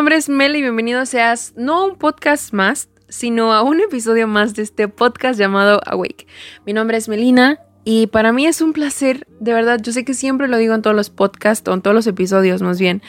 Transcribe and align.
nombre 0.00 0.16
es 0.16 0.30
Mel 0.30 0.56
y 0.56 0.62
bienvenido 0.62 1.04
seas 1.04 1.52
no 1.58 1.74
a 1.74 1.84
un 1.84 1.96
podcast 1.96 2.54
más, 2.54 2.88
sino 3.10 3.52
a 3.52 3.60
un 3.60 3.80
episodio 3.80 4.26
más 4.26 4.54
de 4.54 4.62
este 4.62 4.88
podcast 4.88 5.38
llamado 5.38 5.78
Awake. 5.84 6.26
Mi 6.64 6.72
nombre 6.72 6.96
es 6.96 7.06
Melina 7.06 7.60
y 7.84 8.06
para 8.06 8.32
mí 8.32 8.46
es 8.46 8.62
un 8.62 8.72
placer, 8.72 9.26
de 9.40 9.52
verdad, 9.52 9.78
yo 9.82 9.92
sé 9.92 10.06
que 10.06 10.14
siempre 10.14 10.48
lo 10.48 10.56
digo 10.56 10.72
en 10.72 10.80
todos 10.80 10.96
los 10.96 11.10
podcasts 11.10 11.68
o 11.68 11.74
en 11.74 11.82
todos 11.82 11.94
los 11.94 12.06
episodios 12.06 12.62
más 12.62 12.80
bien, 12.80 13.02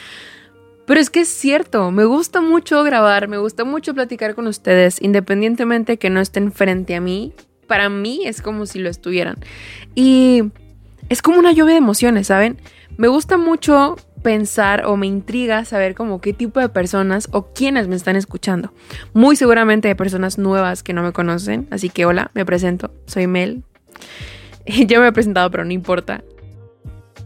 pero 0.86 1.00
es 1.00 1.08
que 1.08 1.20
es 1.20 1.28
cierto, 1.30 1.90
me 1.92 2.04
gusta 2.04 2.42
mucho 2.42 2.82
grabar, 2.82 3.26
me 3.26 3.38
gusta 3.38 3.64
mucho 3.64 3.94
platicar 3.94 4.34
con 4.34 4.46
ustedes, 4.46 5.00
independientemente 5.00 5.96
que 5.96 6.10
no 6.10 6.20
estén 6.20 6.52
frente 6.52 6.94
a 6.94 7.00
mí, 7.00 7.32
para 7.68 7.88
mí 7.88 8.20
es 8.26 8.42
como 8.42 8.66
si 8.66 8.80
lo 8.80 8.90
estuvieran. 8.90 9.38
Y 9.94 10.42
es 11.08 11.22
como 11.22 11.38
una 11.38 11.52
lluvia 11.52 11.72
de 11.72 11.78
emociones, 11.78 12.26
¿saben? 12.26 12.58
Me 12.98 13.08
gusta 13.08 13.38
mucho 13.38 13.96
pensar 14.22 14.86
o 14.86 14.96
me 14.96 15.06
intriga 15.06 15.64
saber 15.64 15.94
como 15.94 16.20
qué 16.20 16.32
tipo 16.32 16.60
de 16.60 16.68
personas 16.68 17.28
o 17.32 17.52
quiénes 17.52 17.88
me 17.88 17.96
están 17.96 18.16
escuchando. 18.16 18.72
Muy 19.12 19.36
seguramente 19.36 19.88
hay 19.88 19.94
personas 19.94 20.38
nuevas 20.38 20.82
que 20.82 20.92
no 20.92 21.02
me 21.02 21.12
conocen, 21.12 21.66
así 21.70 21.90
que 21.90 22.06
hola, 22.06 22.30
me 22.34 22.44
presento, 22.44 22.92
soy 23.06 23.26
Mel. 23.26 23.64
ya 24.66 25.00
me 25.00 25.08
he 25.08 25.12
presentado, 25.12 25.50
pero 25.50 25.64
no 25.64 25.72
importa. 25.72 26.22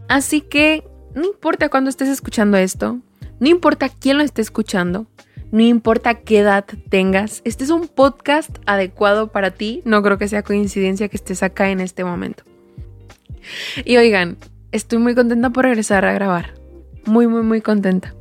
Así 0.07 0.41
que 0.41 0.83
no 1.15 1.25
importa 1.25 1.69
cuándo 1.69 1.89
estés 1.89 2.09
escuchando 2.09 2.57
esto, 2.57 2.99
no 3.39 3.47
importa 3.47 3.89
quién 3.89 4.17
lo 4.17 4.23
esté 4.23 4.41
escuchando, 4.41 5.07
no 5.51 5.61
importa 5.61 6.15
qué 6.15 6.39
edad 6.39 6.65
tengas, 6.89 7.41
este 7.45 7.63
es 7.63 7.69
un 7.69 7.87
podcast 7.87 8.57
adecuado 8.65 9.31
para 9.31 9.51
ti, 9.51 9.81
no 9.85 10.01
creo 10.03 10.17
que 10.17 10.27
sea 10.27 10.43
coincidencia 10.43 11.07
que 11.07 11.17
estés 11.17 11.43
acá 11.43 11.69
en 11.69 11.79
este 11.79 12.03
momento. 12.03 12.43
Y 13.85 13.97
oigan, 13.97 14.37
estoy 14.71 14.99
muy 14.99 15.15
contenta 15.15 15.49
por 15.49 15.65
regresar 15.65 16.05
a 16.05 16.13
grabar. 16.13 16.53
Muy, 17.07 17.25
muy, 17.25 17.41
muy 17.41 17.61
contenta. 17.61 18.13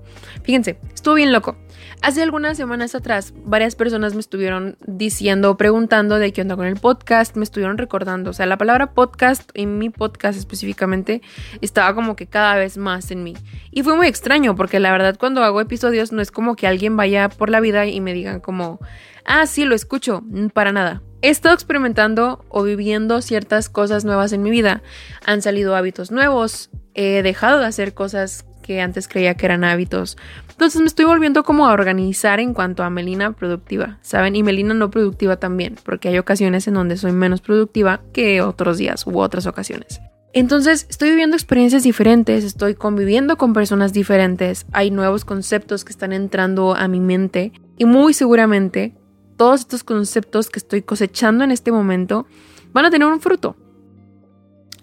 Fíjense, 0.45 0.79
estuvo 0.95 1.15
bien 1.15 1.33
loco. 1.33 1.57
Hace 2.03 2.23
algunas 2.23 2.57
semanas 2.57 2.95
atrás, 2.95 3.35
varias 3.45 3.75
personas 3.75 4.15
me 4.15 4.21
estuvieron 4.21 4.77
diciendo, 4.87 5.57
preguntando 5.57 6.21
de 6.21 6.33
qué 6.33 6.43
onda 6.43 6.55
con 6.55 6.67
el 6.67 6.77
podcast, 6.77 7.37
me 7.37 7.43
estuvieron 7.43 7.79
recordando. 7.79 8.31
O 8.31 8.33
sea, 8.33 8.47
la 8.47 8.57
palabra 8.57 8.93
podcast, 8.93 9.51
en 9.55 9.79
mi 9.79 9.91
podcast 9.91 10.39
específicamente, 10.39 11.21
estaba 11.63 11.97
como 11.97 12.15
que 12.15 12.29
cada 12.29 12.55
vez 12.55 12.77
más 12.77 13.11
en 13.11 13.25
mí. 13.25 13.35
Y 13.73 13.83
fue 13.83 13.97
muy 13.97 14.07
extraño, 14.07 14.55
porque 14.55 14.79
la 14.79 14.93
verdad, 14.93 15.17
cuando 15.19 15.43
hago 15.43 15.61
episodios, 15.61 16.13
no 16.13 16.23
es 16.23 16.31
como 16.31 16.55
que 16.55 16.69
alguien 16.69 16.97
vaya 16.97 17.29
por 17.29 17.51
la 17.51 17.59
vida 17.59 17.87
y 17.87 18.01
me 18.01 18.15
digan 18.15 18.39
como, 18.39 18.79
ah, 19.25 19.47
sí, 19.47 19.65
lo 19.65 19.75
escucho, 19.75 20.23
para 20.55 20.71
nada. 20.71 21.03
He 21.23 21.31
estado 21.31 21.57
experimentando 21.57 22.45
o 22.51 22.63
viviendo 22.63 23.21
ciertas 23.21 23.69
cosas 23.69 24.05
nuevas 24.05 24.33
en 24.33 24.45
mi 24.45 24.51
vida. 24.51 24.83
Han 25.25 25.43
salido 25.43 25.75
hábitos 25.75 26.13
nuevos, 26.13 26.71
he 26.95 27.23
dejado 27.23 27.59
de 27.59 27.67
hacer 27.67 27.95
cosas 27.95 28.47
que 28.67 28.81
antes 28.81 29.07
creía 29.07 29.35
que 29.35 29.47
eran 29.47 29.63
hábitos. 29.63 30.17
Entonces 30.51 30.81
me 30.81 30.87
estoy 30.87 31.05
volviendo 31.05 31.45
como 31.45 31.67
a 31.67 31.73
organizar 31.73 32.41
en 32.41 32.53
cuanto 32.53 32.83
a 32.83 32.91
Melina 32.91 33.33
productiva, 33.33 33.99
¿saben? 34.03 34.35
Y 34.35 34.43
Melina 34.43 34.75
no 34.75 34.91
productiva 34.91 35.37
también, 35.37 35.77
porque 35.85 36.09
hay 36.09 36.19
ocasiones 36.19 36.67
en 36.67 36.75
donde 36.75 36.97
soy 36.97 37.13
menos 37.13 37.41
productiva 37.41 38.01
que 38.13 38.43
otros 38.43 38.79
días 38.79 39.07
u 39.07 39.21
otras 39.21 39.47
ocasiones. 39.47 40.01
Entonces 40.33 40.87
estoy 40.91 41.11
viviendo 41.11 41.37
experiencias 41.37 41.85
diferentes, 41.85 42.45
estoy 42.45 42.75
conviviendo 42.75 43.37
con 43.37 43.53
personas 43.53 43.93
diferentes, 43.93 44.67
hay 44.73 44.91
nuevos 44.91 45.25
conceptos 45.25 45.85
que 45.85 45.93
están 45.93 46.13
entrando 46.13 46.75
a 46.75 46.89
mi 46.89 47.01
mente 47.01 47.53
y 47.79 47.85
muy 47.85 48.13
seguramente 48.13 48.95
todos 49.37 49.61
estos 49.61 49.85
conceptos 49.85 50.51
que 50.51 50.59
estoy 50.59 50.83
cosechando 50.83 51.45
en 51.45 51.53
este 51.53 51.73
momento 51.73 52.27
van 52.73 52.85
a 52.85 52.91
tener 52.91 53.09
un 53.09 53.21
fruto. 53.21 53.57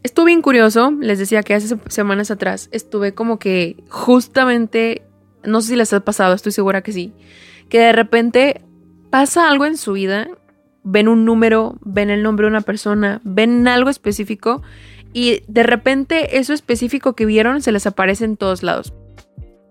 Estuve 0.03 0.27
bien 0.27 0.41
curioso, 0.41 0.91
les 0.99 1.17
decía 1.17 1.43
que 1.43 1.53
hace 1.53 1.77
semanas 1.87 2.29
atrás 2.29 2.67
estuve 2.73 3.13
como 3.13 3.39
que 3.39 3.83
justamente, 3.89 5.01
no 5.43 5.61
sé 5.61 5.69
si 5.69 5.75
les 5.77 5.93
ha 5.93 6.01
pasado, 6.01 6.33
estoy 6.33 6.51
segura 6.51 6.81
que 6.81 6.91
sí, 6.91 7.13
que 7.69 7.79
de 7.79 7.93
repente 7.93 8.61
pasa 9.09 9.49
algo 9.49 9.65
en 9.65 9.77
su 9.77 9.93
vida, 9.93 10.27
ven 10.83 11.07
un 11.07 11.23
número, 11.23 11.77
ven 11.81 12.09
el 12.09 12.21
nombre 12.21 12.45
de 12.45 12.49
una 12.49 12.61
persona, 12.61 13.21
ven 13.23 13.65
algo 13.69 13.89
específico 13.89 14.61
y 15.13 15.41
de 15.47 15.63
repente 15.63 16.37
eso 16.37 16.51
específico 16.51 17.13
que 17.13 17.25
vieron 17.25 17.61
se 17.61 17.71
les 17.71 17.87
aparece 17.87 18.25
en 18.25 18.35
todos 18.35 18.61
lados. 18.61 18.93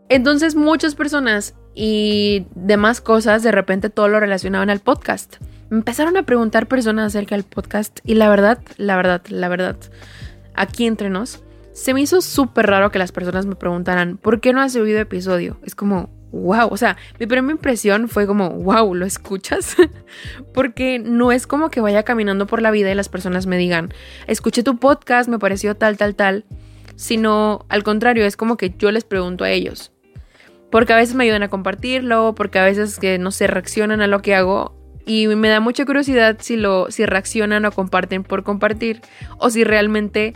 Entonces 0.09 0.55
muchas 0.55 0.95
personas 0.95 1.55
y 1.75 2.47
demás 2.55 3.03
cosas 3.03 3.43
de 3.43 3.53
repente 3.53 3.91
todo 3.91 4.09
lo 4.09 4.19
relacionaban 4.19 4.71
al 4.71 4.81
podcast. 4.81 5.37
Empezaron 5.73 6.19
a 6.19 6.25
preguntar 6.25 6.69
personas 6.69 7.07
acerca 7.07 7.35
del 7.35 7.45
podcast 7.45 8.01
y 8.05 8.15
la 8.15 8.29
verdad, 8.29 8.59
la 8.77 8.95
verdad, 8.95 9.23
la 9.31 9.49
verdad, 9.49 9.77
aquí 10.53 10.85
entre 10.85 11.09
nos, 11.09 11.43
se 11.73 11.95
me 11.95 12.03
hizo 12.03 12.21
súper 12.21 12.67
raro 12.67 12.93
que 12.93 12.99
las 12.99 13.11
personas 13.11 13.47
me 13.47 13.57
preguntaran, 13.57 14.19
¿por 14.19 14.43
qué 14.43 14.53
no 14.53 14.61
has 14.61 14.75
subido 14.75 15.01
episodio? 15.01 15.57
Es 15.65 15.75
como, 15.75 16.11
wow, 16.31 16.69
o 16.71 16.77
sea, 16.77 16.99
mi 17.19 17.27
primera 17.27 17.53
impresión 17.53 18.11
fue 18.11 18.27
como, 18.27 18.51
wow, 18.51 18.95
¿lo 18.95 19.07
escuchas? 19.07 19.75
Porque 20.53 20.99
no 20.99 21.33
es 21.33 21.47
como 21.47 21.71
que 21.71 21.81
vaya 21.81 22.03
caminando 22.03 22.47
por 22.47 22.61
la 22.61 22.71
vida 22.71 22.91
y 22.91 22.95
las 22.95 23.09
personas 23.09 23.47
me 23.47 23.57
digan, 23.57 23.95
escuché 24.27 24.63
tu 24.63 24.77
podcast, 24.77 25.31
me 25.31 25.39
pareció 25.39 25.75
tal, 25.75 25.97
tal, 25.97 26.15
tal, 26.15 26.45
sino 26.97 27.65
al 27.71 27.83
contrario, 27.83 28.27
es 28.27 28.37
como 28.37 28.59
que 28.59 28.75
yo 28.79 28.93
les 28.93 29.05
pregunto 29.05 29.45
a 29.45 29.51
ellos. 29.51 29.91
Porque 30.71 30.93
a 30.93 30.97
veces 30.97 31.15
me 31.15 31.25
ayudan 31.25 31.45
a 31.45 31.49
compartirlo, 31.49 32.35
porque 32.35 32.59
a 32.59 32.65
veces 32.65 32.99
que 32.99 33.19
no 33.19 33.31
se 33.31 33.47
reaccionan 33.47 34.03
a 34.03 34.07
lo 34.07 34.21
que 34.21 34.35
hago 34.35 34.82
y 35.07 35.27
me 35.29 35.49
da 35.49 35.61
mucha 35.61 35.85
curiosidad 35.85 36.39
si 36.41 36.57
lo 36.57 36.91
si 36.91 37.07
reaccionan 37.07 37.65
o 37.65 37.73
comparten 37.73 38.25
por 38.25 38.45
compartir 38.45 39.01
o 39.39 39.51
si 39.51 39.65
realmente 39.65 40.35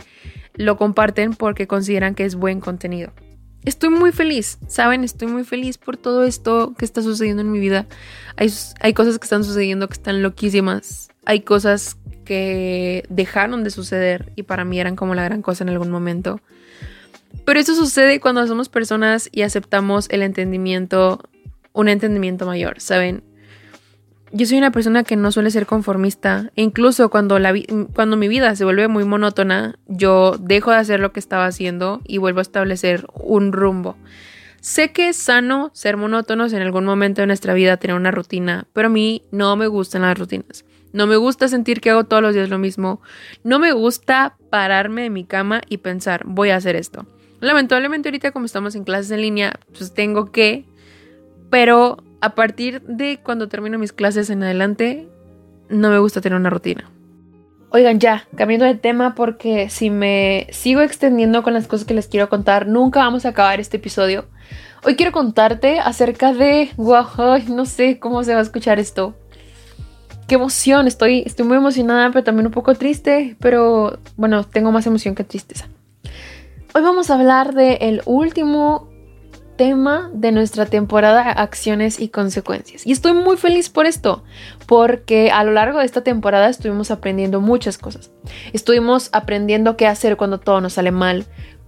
lo 0.55 0.77
comparten 0.77 1.33
porque 1.33 1.67
consideran 1.67 2.15
que 2.15 2.25
es 2.25 2.35
buen 2.35 2.59
contenido. 2.59 3.13
Estoy 3.63 3.89
muy 3.89 4.11
feliz, 4.11 4.59
¿saben? 4.67 5.03
Estoy 5.03 5.27
muy 5.27 5.43
feliz 5.43 5.77
por 5.77 5.97
todo 5.97 6.23
esto 6.23 6.73
que 6.77 6.85
está 6.85 7.01
sucediendo 7.01 7.41
en 7.41 7.51
mi 7.51 7.59
vida. 7.59 7.85
Hay, 8.37 8.51
hay 8.79 8.93
cosas 8.93 9.19
que 9.19 9.25
están 9.25 9.43
sucediendo 9.43 9.87
que 9.87 9.93
están 9.93 10.23
loquísimas. 10.23 11.09
Hay 11.25 11.41
cosas 11.41 11.97
que 12.23 13.03
dejaron 13.09 13.63
de 13.63 13.69
suceder 13.69 14.31
y 14.35 14.43
para 14.43 14.63
mí 14.63 14.79
eran 14.79 14.95
como 14.95 15.15
la 15.15 15.23
gran 15.23 15.41
cosa 15.41 15.63
en 15.63 15.69
algún 15.69 15.91
momento. 15.91 16.39
Pero 17.45 17.59
eso 17.59 17.75
sucede 17.75 18.19
cuando 18.19 18.45
somos 18.47 18.69
personas 18.69 19.29
y 19.31 19.41
aceptamos 19.41 20.07
el 20.11 20.21
entendimiento, 20.21 21.21
un 21.73 21.89
entendimiento 21.89 22.45
mayor, 22.45 22.79
¿saben? 22.79 23.23
Yo 24.31 24.45
soy 24.45 24.57
una 24.57 24.71
persona 24.71 25.03
que 25.03 25.15
no 25.15 25.31
suele 25.31 25.51
ser 25.51 25.65
conformista. 25.65 26.51
E 26.55 26.61
incluso 26.61 27.09
cuando, 27.09 27.39
la 27.39 27.53
cuando 27.93 28.17
mi 28.17 28.27
vida 28.27 28.55
se 28.55 28.63
vuelve 28.63 28.87
muy 28.87 29.05
monótona, 29.05 29.79
yo 29.87 30.37
dejo 30.39 30.71
de 30.71 30.77
hacer 30.77 30.99
lo 30.99 31.13
que 31.13 31.19
estaba 31.19 31.45
haciendo 31.45 32.01
y 32.05 32.17
vuelvo 32.17 32.39
a 32.39 32.43
establecer 32.43 33.07
un 33.13 33.51
rumbo. 33.51 33.97
Sé 34.59 34.91
que 34.91 35.09
es 35.09 35.15
sano 35.15 35.71
ser 35.73 35.97
monótonos 35.97 36.51
en 36.53 36.61
algún 36.61 36.83
momento 36.83 37.21
de 37.21 37.27
nuestra 37.27 37.53
vida, 37.53 37.77
tener 37.77 37.95
una 37.95 38.11
rutina, 38.11 38.67
pero 38.73 38.87
a 38.87 38.91
mí 38.91 39.23
no 39.31 39.55
me 39.55 39.67
gustan 39.67 40.01
las 40.01 40.17
rutinas. 40.17 40.65
No 40.93 41.07
me 41.07 41.15
gusta 41.15 41.47
sentir 41.47 41.79
que 41.79 41.91
hago 41.91 42.05
todos 42.05 42.23
los 42.23 42.33
días 42.33 42.49
lo 42.49 42.57
mismo. 42.57 43.01
No 43.43 43.59
me 43.59 43.71
gusta 43.71 44.35
pararme 44.49 45.03
de 45.03 45.09
mi 45.09 45.25
cama 45.25 45.61
y 45.69 45.77
pensar, 45.77 46.23
voy 46.25 46.49
a 46.49 46.55
hacer 46.55 46.75
esto. 46.75 47.05
Lamentablemente 47.39 48.09
ahorita 48.09 48.31
como 48.31 48.45
estamos 48.45 48.75
en 48.75 48.83
clases 48.83 49.11
en 49.11 49.21
línea, 49.21 49.59
pues 49.77 49.93
tengo 49.93 50.31
que, 50.31 50.65
pero 51.49 52.03
a 52.21 52.35
partir 52.35 52.81
de 52.83 53.19
cuando 53.21 53.47
termino 53.47 53.77
mis 53.77 53.93
clases 53.93 54.29
en 54.29 54.43
adelante, 54.43 55.07
no 55.69 55.89
me 55.89 55.99
gusta 55.99 56.21
tener 56.21 56.39
una 56.39 56.49
rutina. 56.49 56.89
Oigan, 57.69 57.99
ya, 57.99 58.27
cambiando 58.35 58.65
de 58.65 58.75
tema 58.75 59.13
porque 59.13 59.69
si 59.69 59.89
me 59.89 60.47
sigo 60.51 60.81
extendiendo 60.81 61.43
con 61.43 61.53
las 61.53 61.67
cosas 61.67 61.85
que 61.85 61.93
les 61.93 62.07
quiero 62.07 62.29
contar, 62.29 62.67
nunca 62.67 62.99
vamos 62.99 63.25
a 63.25 63.29
acabar 63.29 63.59
este 63.59 63.77
episodio. 63.77 64.25
Hoy 64.83 64.95
quiero 64.95 65.11
contarte 65.11 65.79
acerca 65.79 66.33
de, 66.33 66.71
wow, 66.77 67.05
no 67.49 67.65
sé 67.65 67.99
cómo 67.99 68.23
se 68.23 68.33
va 68.33 68.39
a 68.39 68.43
escuchar 68.43 68.79
esto. 68.79 69.15
Qué 70.27 70.35
emoción, 70.35 70.87
estoy, 70.87 71.23
estoy 71.25 71.45
muy 71.45 71.57
emocionada, 71.57 72.09
pero 72.11 72.23
también 72.23 72.47
un 72.47 72.53
poco 72.53 72.73
triste, 72.75 73.35
pero 73.39 73.99
bueno, 74.15 74.45
tengo 74.45 74.71
más 74.71 74.87
emoción 74.87 75.13
que 75.13 75.23
tristeza. 75.23 75.67
Hoy 76.73 76.81
vamos 76.81 77.09
a 77.09 77.15
hablar 77.15 77.53
del 77.53 77.77
el 77.81 78.01
último 78.05 78.89
tema 79.57 80.09
de 80.13 80.31
nuestra 80.31 80.65
temporada 80.65 81.31
Acciones 81.31 81.99
y 81.99 82.09
Consecuencias. 82.09 82.85
Y 82.85 82.91
estoy 82.91 83.13
muy 83.13 83.35
feliz 83.35 83.69
por 83.69 83.85
esto, 83.85 84.23
porque 84.65 85.31
a 85.31 85.43
lo 85.43 85.51
largo 85.51 85.79
de 85.79 85.85
esta 85.85 86.03
temporada 86.03 86.47
estuvimos 86.47 86.91
aprendiendo 86.91 87.41
muchas 87.41 87.77
cosas. 87.77 88.11
Estuvimos 88.53 89.09
aprendiendo 89.11 89.75
qué 89.75 89.87
hacer 89.87 90.15
cuando 90.15 90.39
todo 90.39 90.61
nos 90.61 90.73
sale 90.73 90.91
mal, 90.91 91.25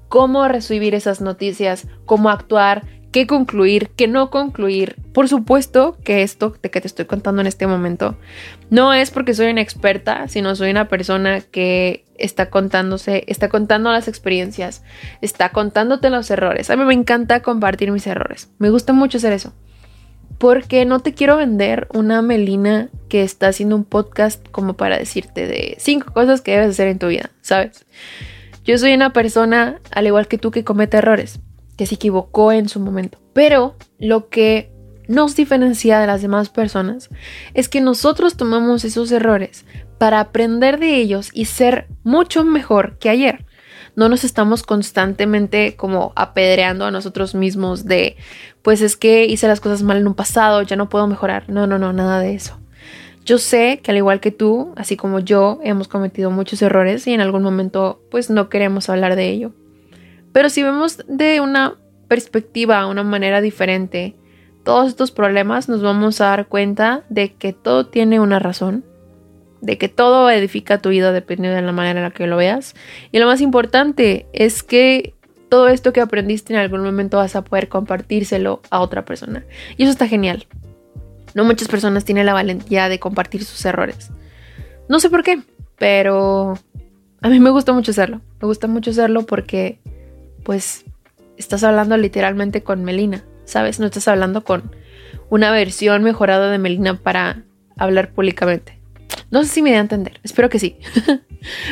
cómo 0.07 0.47
recibir 0.47 0.95
esas 0.95 1.19
noticias, 1.19 1.88
cómo 2.06 2.30
actuar, 2.30 2.86
qué 3.11 3.27
concluir, 3.27 3.89
qué 3.95 4.07
no 4.07 4.29
concluir. 4.29 4.95
Por 5.13 5.27
supuesto 5.27 5.97
que 6.03 6.23
esto 6.23 6.56
de 6.61 6.69
que 6.69 6.81
te 6.81 6.88
estoy 6.88 7.06
contando 7.06 7.41
en 7.41 7.47
este 7.47 7.67
momento 7.67 8.17
no 8.69 8.94
es 8.94 9.11
porque 9.11 9.33
soy 9.33 9.47
una 9.47 9.61
experta, 9.61 10.27
sino 10.27 10.56
soy 10.56 10.71
una 10.71 10.88
persona 10.88 11.41
que 11.41 12.06
está 12.17 12.50
contándose, 12.50 13.23
está 13.27 13.50
contando 13.50 13.91
las 13.91 14.07
experiencias, 14.07 14.83
está 15.21 15.50
contándote 15.50 16.09
los 16.09 16.29
errores. 16.29 16.69
A 16.69 16.75
mí 16.75 16.83
me 16.83 16.94
encanta 16.94 17.41
compartir 17.41 17.91
mis 17.91 18.07
errores. 18.07 18.50
Me 18.59 18.69
gusta 18.69 18.94
mucho 18.94 19.17
hacer 19.17 19.33
eso. 19.33 19.53
Porque 20.38 20.85
no 20.85 21.01
te 21.01 21.13
quiero 21.13 21.35
vender 21.35 21.88
una 21.94 22.21
Melina 22.21 22.89
que 23.09 23.23
está 23.23 23.47
haciendo 23.47 23.75
un 23.75 23.83
podcast 23.83 24.47
como 24.51 24.75
para 24.75 24.97
decirte 24.97 25.47
de 25.47 25.75
cinco 25.79 26.13
cosas 26.13 26.39
que 26.39 26.51
debes 26.51 26.69
hacer 26.69 26.88
en 26.88 27.00
tu 27.00 27.07
vida, 27.07 27.31
¿sabes? 27.41 27.85
Yo 28.63 28.77
soy 28.77 28.94
una 28.94 29.11
persona, 29.11 29.81
al 29.91 30.07
igual 30.07 30.27
que 30.27 30.38
tú, 30.38 30.51
que 30.51 30.63
comete 30.63 30.97
errores 30.97 31.41
que 31.80 31.86
se 31.86 31.96
equivocó 31.96 32.52
en 32.52 32.68
su 32.68 32.81
momento. 32.81 33.20
Pero 33.31 33.78
lo 34.00 34.28
que 34.28 34.70
nos 35.08 35.38
diferencia 35.38 35.98
de 35.98 36.08
las 36.08 36.22
demás 36.22 36.50
personas 36.50 37.08
es 37.54 37.70
que 37.70 37.80
nosotros 37.80 38.36
tomamos 38.36 38.84
esos 38.84 39.10
errores 39.14 39.64
para 39.98 40.20
aprender 40.20 40.78
de 40.78 40.98
ellos 40.98 41.30
y 41.31 41.46
ser 41.46 41.88
mucho 42.04 42.44
mejor 42.44 42.98
que 42.98 43.08
ayer. 43.08 43.46
No 43.96 44.10
nos 44.10 44.26
estamos 44.26 44.62
constantemente 44.62 45.78
como 45.78 46.12
apedreando 46.18 46.84
a 46.84 46.92
nosotros 46.92 47.34
mismos 47.34 47.86
de, 47.86 48.18
pues 48.62 48.81
es 48.81 48.98
que 48.98 49.24
hice 49.24 49.48
las 49.48 49.62
cosas 49.62 49.81
mal 49.81 49.96
en 49.96 50.08
un 50.08 50.16
pasado, 50.16 50.62
ya 50.64 50.76
no 50.76 50.90
puedo 50.90 51.08
mejorar. 51.08 51.48
No, 51.48 51.66
no, 51.66 51.80
no, 51.80 51.94
nada 51.94 52.20
de 52.20 52.36
eso. 52.36 52.60
Yo 53.24 53.38
sé 53.38 53.80
que 53.81 53.92
al 53.92 53.98
igual 53.98 54.20
que 54.20 54.31
tú, 54.31 54.74
así 54.76 54.98
como 54.98 55.20
yo, 55.20 55.62
hemos 55.64 55.88
cometido 55.88 56.30
muchos 56.30 56.62
errores 56.62 57.08
y 57.08 57.14
en 57.14 57.22
algún 57.22 57.42
momento 57.42 58.02
pues 58.12 58.30
no 58.30 58.50
queremos 58.50 58.90
hablar 58.90 59.16
de 59.16 59.30
ello. 59.30 59.54
Pero 60.31 60.50
si 60.50 60.64
vemos 60.64 61.04
de 61.08 61.42
una 61.42 61.76
perspectiva, 62.08 62.88
una 62.88 63.04
manera 63.04 63.42
diferente, 63.42 64.16
todos 64.64 64.90
estos 64.90 65.12
problemas 65.12 65.70
nos 65.70 65.81
vamos 65.81 66.22
a 66.22 66.26
dar 66.26 66.48
cuenta 66.48 67.04
de 67.10 67.34
que 67.34 67.54
todo 67.54 67.88
tiene 67.88 68.20
una 68.20 68.40
razón, 68.40 68.84
de 69.62 69.78
que 69.78 69.90
todo 69.90 70.30
edifica 70.30 70.81
tu 70.81 70.90
vida 70.90 71.12
dependiendo 71.12 71.56
de 71.56 71.62
la 71.62 71.72
manera 71.72 72.00
en 72.00 72.04
la 72.04 72.12
que 72.12 72.28
lo 72.28 72.38
veas. 72.38 72.76
Y 73.12 73.20
lo 73.20 73.26
más 73.26 73.42
importante 73.42 74.28
es 74.34 74.64
que 74.64 75.16
todo 75.50 75.68
esto 75.68 75.92
que 75.92 76.02
aprendiste 76.02 76.54
en 76.54 76.60
algún 76.60 76.84
momento 76.84 77.18
vas 77.18 77.36
a 77.36 77.44
poder 77.44 77.68
compartírselo 77.68 78.62
a 78.70 78.80
otra 78.80 79.06
persona. 79.06 79.44
Y 79.78 79.84
eso 79.84 79.92
está 79.92 80.08
genial. 80.08 80.48
No 81.34 81.44
muchas 81.44 81.68
personas 81.68 82.06
tienen 82.06 82.26
la 82.26 82.34
valentía 82.34 82.90
de 82.90 83.00
compartir 83.00 83.44
sus 83.44 83.64
errores. 83.66 84.12
No 84.88 85.00
sé 85.00 85.10
por 85.10 85.24
qué, 85.24 85.42
pero 85.78 86.58
a 87.22 87.30
mí 87.30 87.40
me 87.40 87.50
gusta 87.50 87.74
mucho 87.74 87.92
hacerlo. 87.92 88.22
Me 88.42 88.48
gusta 88.48 88.68
mucho 88.68 88.92
hacerlo 88.92 89.26
porque, 89.26 89.80
pues, 90.50 90.84
estás 91.38 91.63
hablando 91.63 91.96
literalmente 91.96 92.63
con 92.63 92.84
Melina, 92.84 93.24
¿sabes? 93.46 93.80
No 93.80 93.86
estás 93.86 94.07
hablando 94.07 94.44
con 94.44 94.72
una 95.30 95.51
versión 95.51 96.01
mejorada 96.01 96.50
de 96.50 96.57
Melina 96.57 96.96
para 96.96 97.44
hablar 97.78 98.13
públicamente. 98.13 98.80
No 99.30 99.44
sé 99.44 99.50
si 99.50 99.62
me 99.62 99.69
da 99.69 99.78
a 99.78 99.81
entender, 99.81 100.19
espero 100.24 100.50
que 100.50 100.57
sí. 100.57 100.80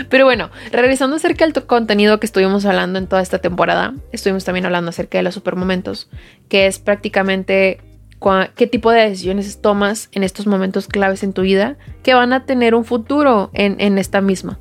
Pero 0.09 0.25
bueno, 0.25 0.51
regresando 0.71 1.15
acerca 1.15 1.43
del 1.43 1.55
contenido 1.65 2.19
que 2.19 2.27
estuvimos 2.27 2.67
hablando 2.67 2.99
en 2.99 3.07
toda 3.07 3.23
esta 3.23 3.39
temporada, 3.39 3.95
estuvimos 4.11 4.45
también 4.45 4.67
hablando 4.67 4.89
acerca 4.89 5.17
de 5.17 5.23
los 5.23 5.33
supermomentos, 5.33 6.07
que 6.47 6.67
es 6.67 6.77
prácticamente 6.77 7.79
qué 8.55 8.67
tipo 8.67 8.91
de 8.91 9.09
decisiones 9.09 9.61
tomas 9.61 10.09
en 10.11 10.23
estos 10.23 10.47
momentos 10.47 10.87
claves 10.87 11.23
en 11.23 11.33
tu 11.33 11.43
vida 11.43 11.77
que 12.03 12.13
van 12.13 12.33
a 12.33 12.45
tener 12.45 12.73
un 12.73 12.83
futuro 12.83 13.51
en, 13.53 13.97
esta 13.97 14.21
misma. 14.21 14.59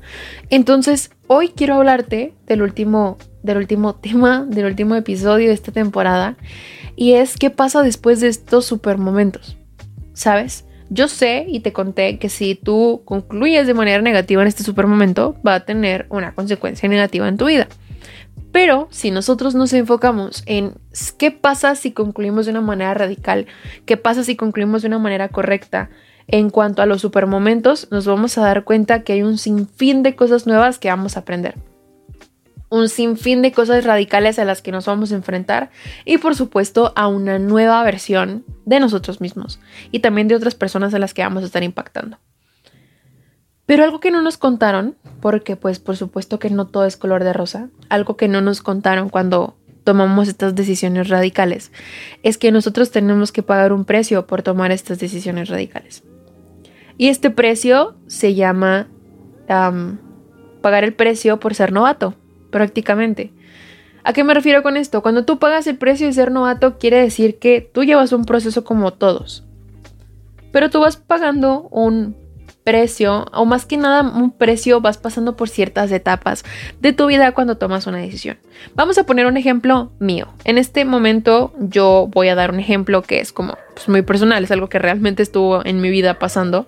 Entonces, 0.49 1.11
hoy 1.27 1.49
quiero 1.49 1.75
hablarte 1.75 2.33
del 2.45 2.61
último, 2.61 3.17
del 3.47 3.57
último 3.57 3.95
tema, 4.01 4.45
del 4.47 4.65
último 4.65 4.95
episodio 4.95 5.47
de 5.47 5.53
esta 5.53 5.71
temporada, 5.71 6.37
y 6.95 7.13
es 7.13 7.37
qué 7.37 7.49
pasa 7.49 7.81
después 7.81 8.21
de 8.21 8.27
estos 8.27 8.65
super 8.65 8.97
momentos. 8.97 9.57
¿Sabes? 10.13 10.65
Yo 10.89 11.07
sé 11.07 11.45
y 11.47 11.59
te 11.59 11.73
conté 11.73 12.17
que 12.17 12.29
si 12.29 12.55
tú 12.55 13.01
concluyes 13.05 13.67
de 13.67 13.73
manera 13.73 14.01
negativa 14.01 14.41
en 14.41 14.47
este 14.47 14.63
super 14.63 14.87
momento, 14.87 15.35
va 15.45 15.55
a 15.55 15.65
tener 15.65 16.05
una 16.09 16.33
consecuencia 16.33 16.87
negativa 16.87 17.27
en 17.27 17.37
tu 17.37 17.45
vida. 17.45 17.67
Pero 18.51 18.87
si 18.89 19.11
nosotros 19.11 19.53
nos 19.53 19.73
enfocamos 19.73 20.43
en 20.45 20.73
qué 21.17 21.31
pasa 21.31 21.75
si 21.75 21.91
concluimos 21.91 22.45
de 22.45 22.51
una 22.51 22.61
manera 22.61 22.93
radical, 22.93 23.47
qué 23.85 23.97
pasa 23.97 24.23
si 24.23 24.35
concluimos 24.35 24.81
de 24.81 24.87
una 24.87 24.99
manera 24.99 25.29
correcta 25.29 25.89
en 26.27 26.49
cuanto 26.49 26.81
a 26.81 26.85
los 26.85 27.01
supermomentos, 27.01 27.87
nos 27.91 28.05
vamos 28.05 28.37
a 28.37 28.41
dar 28.41 28.63
cuenta 28.63 29.03
que 29.03 29.13
hay 29.13 29.23
un 29.23 29.37
sinfín 29.37 30.03
de 30.03 30.15
cosas 30.15 30.47
nuevas 30.47 30.79
que 30.79 30.89
vamos 30.89 31.15
a 31.15 31.21
aprender. 31.21 31.55
Un 32.69 32.89
sinfín 32.89 33.41
de 33.41 33.51
cosas 33.51 33.85
radicales 33.85 34.39
a 34.39 34.45
las 34.45 34.61
que 34.61 34.71
nos 34.71 34.85
vamos 34.85 35.11
a 35.11 35.15
enfrentar 35.15 35.69
y 36.03 36.17
por 36.17 36.35
supuesto 36.35 36.91
a 36.95 37.07
una 37.07 37.39
nueva 37.39 37.81
versión 37.83 38.43
de 38.65 38.79
nosotros 38.79 39.21
mismos 39.21 39.59
y 39.91 39.99
también 39.99 40.27
de 40.27 40.35
otras 40.35 40.55
personas 40.55 40.93
a 40.93 40.99
las 40.99 41.13
que 41.13 41.21
vamos 41.21 41.43
a 41.43 41.45
estar 41.45 41.63
impactando. 41.63 42.19
Pero 43.65 43.83
algo 43.83 43.99
que 43.99 44.11
no 44.11 44.21
nos 44.21 44.37
contaron, 44.37 44.95
porque 45.21 45.55
pues 45.55 45.79
por 45.79 45.97
supuesto 45.97 46.39
que 46.39 46.49
no 46.49 46.67
todo 46.67 46.85
es 46.85 46.97
color 46.97 47.23
de 47.23 47.33
rosa, 47.33 47.69
algo 47.89 48.15
que 48.15 48.27
no 48.27 48.41
nos 48.41 48.61
contaron 48.61 49.09
cuando 49.09 49.57
tomamos 49.83 50.27
estas 50.27 50.55
decisiones 50.55 51.07
radicales, 51.07 51.71
es 52.23 52.37
que 52.37 52.51
nosotros 52.51 52.91
tenemos 52.91 53.31
que 53.31 53.43
pagar 53.43 53.71
un 53.71 53.85
precio 53.85 54.27
por 54.27 54.41
tomar 54.41 54.71
estas 54.71 54.99
decisiones 54.99 55.47
radicales. 55.47 56.03
Y 56.97 57.07
este 57.07 57.29
precio 57.29 57.95
se 58.07 58.35
llama 58.35 58.87
pagar 59.47 60.83
el 60.83 60.93
precio 60.93 61.39
por 61.39 61.53
ser 61.53 61.71
novato, 61.71 62.15
prácticamente. 62.49 63.31
¿A 64.03 64.13
qué 64.13 64.23
me 64.23 64.33
refiero 64.33 64.63
con 64.63 64.77
esto? 64.77 65.01
Cuando 65.01 65.25
tú 65.25 65.37
pagas 65.37 65.67
el 65.67 65.77
precio 65.77 66.07
de 66.07 66.13
ser 66.13 66.31
novato, 66.31 66.77
quiere 66.77 67.01
decir 67.01 67.39
que 67.39 67.61
tú 67.61 67.83
llevas 67.83 68.13
un 68.13 68.25
proceso 68.25 68.63
como 68.63 68.93
todos. 68.93 69.43
Pero 70.51 70.69
tú 70.69 70.79
vas 70.79 70.97
pagando 70.97 71.67
un 71.71 72.15
precio, 72.67 73.25
o 73.31 73.45
más 73.45 73.65
que 73.65 73.77
nada 73.77 74.01
un 74.01 74.31
precio, 74.31 74.81
vas 74.81 74.97
pasando 74.97 75.37
por 75.37 75.47
ciertas 75.47 75.89
etapas 75.89 76.43
de 76.81 76.91
tu 76.91 77.05
vida 77.05 77.31
cuando 77.31 77.57
tomas 77.57 77.87
una 77.87 77.99
decisión. 77.99 78.37
Vamos 78.75 78.97
a 78.97 79.05
poner 79.05 79.25
un 79.25 79.37
ejemplo 79.37 79.93
mío. 79.99 80.27
En 80.43 80.57
este 80.57 80.83
momento 80.83 81.53
yo 81.59 82.09
voy 82.11 82.27
a 82.27 82.35
dar 82.35 82.51
un 82.51 82.59
ejemplo 82.59 83.03
que 83.03 83.21
es 83.21 83.31
como 83.31 83.57
pues, 83.73 83.87
muy 83.87 84.01
personal, 84.01 84.43
es 84.43 84.51
algo 84.51 84.67
que 84.67 84.79
realmente 84.79 85.23
estuvo 85.23 85.65
en 85.65 85.79
mi 85.79 85.89
vida 85.89 86.19
pasando. 86.19 86.65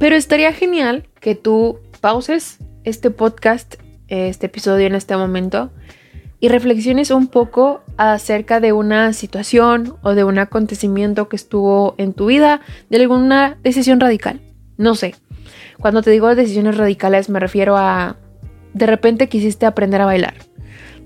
Pero 0.00 0.16
estaría 0.16 0.52
genial 0.52 1.06
que 1.20 1.36
tú 1.36 1.78
pauses 2.00 2.58
este 2.82 3.10
podcast, 3.12 3.76
este 4.08 4.46
episodio 4.46 4.86
en 4.86 4.94
este 4.94 5.16
momento 5.16 5.70
y 6.40 6.48
reflexiones 6.48 7.10
un 7.10 7.26
poco 7.26 7.82
acerca 7.96 8.60
de 8.60 8.72
una 8.72 9.12
situación 9.12 9.96
o 10.02 10.14
de 10.14 10.24
un 10.24 10.38
acontecimiento 10.38 11.28
que 11.28 11.36
estuvo 11.36 11.94
en 11.98 12.12
tu 12.12 12.26
vida, 12.26 12.60
de 12.90 12.98
alguna 12.98 13.58
decisión 13.62 13.98
radical. 14.00 14.40
No 14.76 14.94
sé. 14.94 15.14
Cuando 15.80 16.02
te 16.02 16.10
digo 16.10 16.34
decisiones 16.34 16.76
radicales 16.76 17.28
me 17.28 17.40
refiero 17.40 17.76
a 17.76 18.16
de 18.72 18.86
repente 18.86 19.28
quisiste 19.28 19.66
aprender 19.66 20.00
a 20.00 20.06
bailar. 20.06 20.34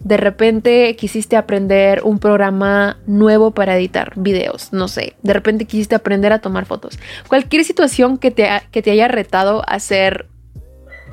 De 0.04 0.16
repente 0.16 0.96
quisiste 0.96 1.37
aprender 1.37 2.02
un 2.02 2.19
programa 2.19 2.99
nuevo 3.06 3.52
para 3.52 3.76
editar 3.76 4.12
videos, 4.16 4.73
no 4.73 4.88
sé. 4.88 5.14
De 5.23 5.32
repente 5.32 5.64
quisiste 5.64 5.94
aprender 5.94 6.32
a 6.32 6.40
tomar 6.40 6.66
fotos. 6.66 6.99
Cualquier 7.28 7.64
situación 7.64 8.18
que 8.18 8.32
te, 8.32 8.49
que 8.73 8.82
te 8.82 8.90
haya 8.90 9.09
retado 9.09 9.62
a 9.66 9.78
ser 9.78 10.26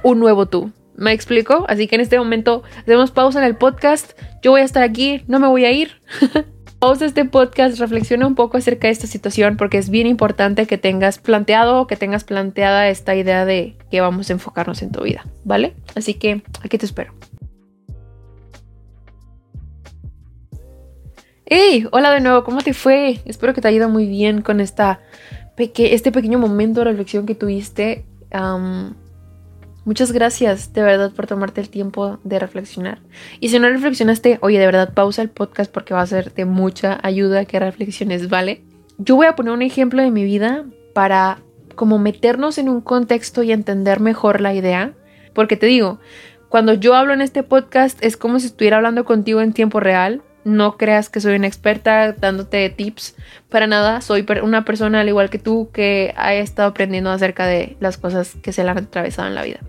un 0.04 0.20
nuevo 0.20 0.48
tú. 0.48 0.72
¿Me 1.00 1.14
explico? 1.14 1.64
Así 1.70 1.88
que 1.88 1.96
en 1.96 2.02
este 2.02 2.18
momento 2.18 2.62
hacemos 2.82 3.12
pausa 3.12 3.40
en 3.40 3.46
el 3.46 3.56
podcast. 3.56 4.20
Yo 4.42 4.52
voy 4.52 4.60
a 4.60 4.66
estar 4.66 4.84
aquí, 4.84 5.24
no 5.28 5.40
me 5.40 5.48
voy 5.48 5.64
a 5.64 5.72
ir. 5.72 6.02
pausa 6.80 7.06
este 7.06 7.24
podcast, 7.24 7.80
reflexiona 7.80 8.28
un 8.28 8.36
poco 8.36 8.58
acerca 8.58 8.88
de 8.88 8.92
esta 8.92 9.08
situación 9.08 9.56
porque 9.56 9.78
es 9.78 9.90
bien 9.90 10.08
importante 10.08 10.68
que 10.68 10.78
tengas 10.78 11.18
planteado 11.18 11.80
o 11.80 11.88
que 11.88 11.96
tengas 11.96 12.26
planteada 12.26 12.90
esta 12.90 13.16
idea 13.16 13.46
de 13.46 13.78
que 13.90 14.02
vamos 14.02 14.30
a 14.30 14.34
enfocarnos 14.34 14.82
en 14.82 14.92
tu 14.92 15.04
vida, 15.04 15.26
¿vale? 15.46 15.74
Así 15.96 16.16
que 16.16 16.42
aquí 16.64 16.78
te 16.78 16.86
espero. 16.86 17.14
¡Hey! 21.46 21.88
Hola 21.94 22.12
de 22.12 22.20
nuevo, 22.20 22.44
¿cómo 22.44 22.60
te 22.60 22.74
fue? 22.74 23.22
Espero 23.24 23.54
que 23.54 23.62
te 23.62 23.70
haya 23.70 23.78
ido 23.78 23.90
muy 23.90 24.06
bien 24.06 24.42
con 24.42 24.60
esta 24.60 25.00
este 25.58 26.12
pequeño 26.12 26.40
momento 26.40 26.82
de 26.82 26.86
reflexión 26.86 27.26
que 27.26 27.36
tuviste. 27.36 28.06
Muchas 29.90 30.12
gracias 30.12 30.72
de 30.72 30.84
verdad 30.84 31.12
por 31.14 31.26
tomarte 31.26 31.62
el 31.62 31.70
tiempo 31.72 32.20
de 32.24 32.38
reflexionar. 32.38 33.00
Y 33.40 33.50
si 33.50 33.58
no 33.58 33.68
reflexionaste, 33.68 34.38
oye, 34.44 34.60
de 34.60 34.66
verdad 34.68 34.94
pausa 34.94 35.24
el 35.24 35.32
podcast 35.32 35.74
porque 35.74 35.96
va 35.96 36.02
a 36.02 36.06
ser 36.06 36.32
de 36.36 36.46
mucha 36.46 37.00
ayuda 37.02 37.46
que 37.46 37.60
reflexiones, 37.60 38.30
¿vale? 38.30 38.62
Yo 39.00 39.16
voy 39.16 39.26
a 39.26 39.36
poner 39.36 39.52
un 39.52 39.64
ejemplo 39.64 40.04
de 40.04 40.12
mi 40.12 40.24
vida 40.24 40.64
para 40.94 41.40
como 41.74 41.98
meternos 41.98 42.60
en 42.60 42.70
un 42.70 42.82
contexto 42.82 43.42
y 43.42 43.52
entender 43.52 44.00
mejor 44.00 44.42
la 44.42 44.54
idea. 44.54 44.94
Porque 45.34 45.58
te 45.58 45.66
digo, 45.66 45.98
cuando 46.50 46.76
yo 46.76 46.94
hablo 46.94 47.14
en 47.14 47.22
este 47.22 47.42
podcast 47.42 47.98
es 48.06 48.16
como 48.16 48.38
si 48.38 48.46
estuviera 48.46 48.78
hablando 48.78 49.06
contigo 49.06 49.42
en 49.42 49.54
tiempo 49.54 49.80
real. 49.80 50.22
No 50.44 50.78
creas 50.78 51.10
que 51.10 51.20
soy 51.20 51.36
una 51.36 51.48
experta 51.48 52.12
dándote 52.12 52.70
tips. 52.70 53.16
Para 53.50 53.66
nada, 53.66 54.02
soy 54.02 54.24
una 54.44 54.66
persona 54.66 55.00
al 55.02 55.10
igual 55.10 55.32
que 55.32 55.40
tú 55.40 55.72
que 55.74 56.14
ha 56.16 56.36
estado 56.36 56.70
aprendiendo 56.70 57.10
acerca 57.10 57.48
de 57.48 57.76
las 57.80 57.98
cosas 57.98 58.36
que 58.44 58.54
se 58.54 58.64
le 58.64 58.70
han 58.70 58.78
atravesado 58.78 59.28
en 59.28 59.34
la 59.34 59.42
vida. 59.42 59.62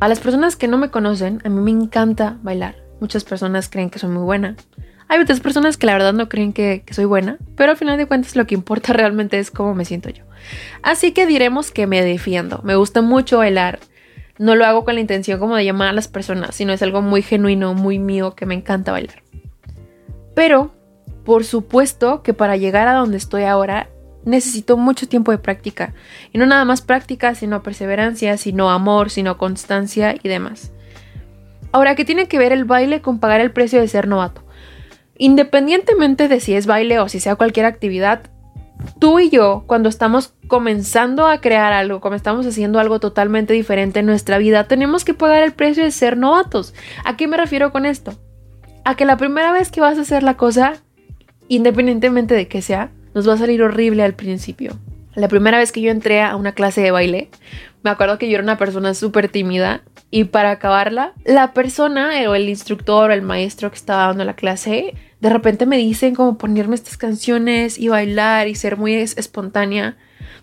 A 0.00 0.06
las 0.06 0.20
personas 0.20 0.54
que 0.54 0.68
no 0.68 0.78
me 0.78 0.90
conocen, 0.90 1.40
a 1.44 1.48
mí 1.48 1.60
me 1.60 1.72
encanta 1.72 2.38
bailar. 2.42 2.76
Muchas 3.00 3.24
personas 3.24 3.68
creen 3.68 3.90
que 3.90 3.98
soy 3.98 4.10
muy 4.10 4.22
buena. 4.22 4.54
Hay 5.08 5.18
otras 5.20 5.40
personas 5.40 5.76
que 5.76 5.86
la 5.86 5.94
verdad 5.94 6.12
no 6.12 6.28
creen 6.28 6.52
que, 6.52 6.84
soy 6.92 7.04
buena, 7.04 7.38
pero 7.56 7.72
al 7.72 7.76
final 7.76 7.98
de 7.98 8.06
cuentas 8.06 8.36
lo 8.36 8.46
que 8.46 8.54
importa 8.54 8.92
realmente 8.92 9.40
es 9.40 9.50
cómo 9.50 9.74
me 9.74 9.84
siento 9.84 10.08
yo. 10.08 10.22
Así 10.82 11.10
que 11.10 11.26
diremos 11.26 11.72
que 11.72 11.88
me 11.88 12.00
defiendo. 12.04 12.60
Me 12.62 12.76
gusta 12.76 13.02
mucho 13.02 13.38
bailar. 13.38 13.80
No 14.38 14.54
lo 14.54 14.66
hago 14.66 14.84
con 14.84 14.94
la 14.94 15.00
intención 15.00 15.40
como 15.40 15.56
de 15.56 15.64
llamar 15.64 15.88
a 15.88 15.92
las 15.92 16.06
personas, 16.06 16.54
sino 16.54 16.72
es 16.72 16.82
algo 16.82 17.02
muy 17.02 17.22
genuino, 17.22 17.74
muy 17.74 17.98
mío, 17.98 18.36
que 18.36 18.46
me 18.46 18.54
encanta 18.54 18.92
bailar. 18.92 19.24
Pero, 20.36 20.70
por 21.24 21.42
supuesto 21.42 22.22
que 22.22 22.34
para 22.34 22.56
llegar 22.56 22.86
a 22.86 22.94
donde 22.94 23.16
estoy 23.16 23.42
ahora 23.42 23.88
necesito 24.28 24.76
mucho 24.76 25.08
tiempo 25.08 25.32
de 25.32 25.38
práctica. 25.38 25.94
Y 26.32 26.38
no 26.38 26.46
nada 26.46 26.64
más 26.64 26.82
práctica, 26.82 27.34
sino 27.34 27.62
perseverancia, 27.62 28.36
sino 28.36 28.70
amor, 28.70 29.10
sino 29.10 29.38
constancia 29.38 30.14
y 30.22 30.28
demás. 30.28 30.72
Ahora, 31.72 31.94
¿qué 31.94 32.04
tiene 32.04 32.28
que 32.28 32.38
ver 32.38 32.52
el 32.52 32.64
baile 32.64 33.00
con 33.00 33.18
pagar 33.18 33.40
el 33.40 33.50
precio 33.50 33.80
de 33.80 33.88
ser 33.88 34.08
novato? 34.08 34.42
Independientemente 35.16 36.28
de 36.28 36.40
si 36.40 36.54
es 36.54 36.66
baile 36.66 37.00
o 37.00 37.08
si 37.08 37.20
sea 37.20 37.36
cualquier 37.36 37.66
actividad, 37.66 38.22
tú 38.98 39.18
y 39.18 39.30
yo, 39.30 39.64
cuando 39.66 39.88
estamos 39.88 40.34
comenzando 40.46 41.26
a 41.26 41.40
crear 41.40 41.72
algo, 41.72 42.00
como 42.00 42.14
estamos 42.14 42.46
haciendo 42.46 42.78
algo 42.78 43.00
totalmente 43.00 43.52
diferente 43.52 44.00
en 44.00 44.06
nuestra 44.06 44.38
vida, 44.38 44.64
tenemos 44.64 45.04
que 45.04 45.14
pagar 45.14 45.42
el 45.42 45.52
precio 45.52 45.84
de 45.84 45.90
ser 45.90 46.16
novatos. 46.16 46.74
¿A 47.04 47.16
qué 47.16 47.26
me 47.26 47.36
refiero 47.36 47.72
con 47.72 47.84
esto? 47.84 48.12
A 48.84 48.94
que 48.94 49.04
la 49.04 49.16
primera 49.16 49.52
vez 49.52 49.70
que 49.70 49.80
vas 49.80 49.98
a 49.98 50.02
hacer 50.02 50.22
la 50.22 50.36
cosa, 50.36 50.74
independientemente 51.48 52.34
de 52.34 52.48
que 52.48 52.62
sea, 52.62 52.92
nos 53.18 53.28
va 53.28 53.32
a 53.32 53.38
salir 53.38 53.64
horrible 53.64 54.04
al 54.04 54.14
principio. 54.14 54.78
La 55.16 55.26
primera 55.26 55.58
vez 55.58 55.72
que 55.72 55.80
yo 55.80 55.90
entré 55.90 56.22
a 56.22 56.36
una 56.36 56.52
clase 56.52 56.80
de 56.80 56.92
baile, 56.92 57.30
me 57.82 57.90
acuerdo 57.90 58.16
que 58.16 58.28
yo 58.28 58.34
era 58.34 58.44
una 58.44 58.58
persona 58.58 58.94
súper 58.94 59.28
tímida 59.28 59.82
y 60.08 60.22
para 60.22 60.52
acabarla, 60.52 61.14
la 61.24 61.52
persona 61.52 62.12
o 62.28 62.36
el 62.36 62.48
instructor 62.48 63.10
o 63.10 63.12
el 63.12 63.22
maestro 63.22 63.70
que 63.70 63.76
estaba 63.76 64.06
dando 64.06 64.24
la 64.24 64.36
clase 64.36 64.94
de 65.18 65.30
repente 65.30 65.66
me 65.66 65.78
dicen 65.78 66.14
como 66.14 66.38
ponerme 66.38 66.76
estas 66.76 66.96
canciones 66.96 67.76
y 67.76 67.88
bailar 67.88 68.46
y 68.46 68.54
ser 68.54 68.76
muy 68.76 68.94
espontánea. 68.94 69.96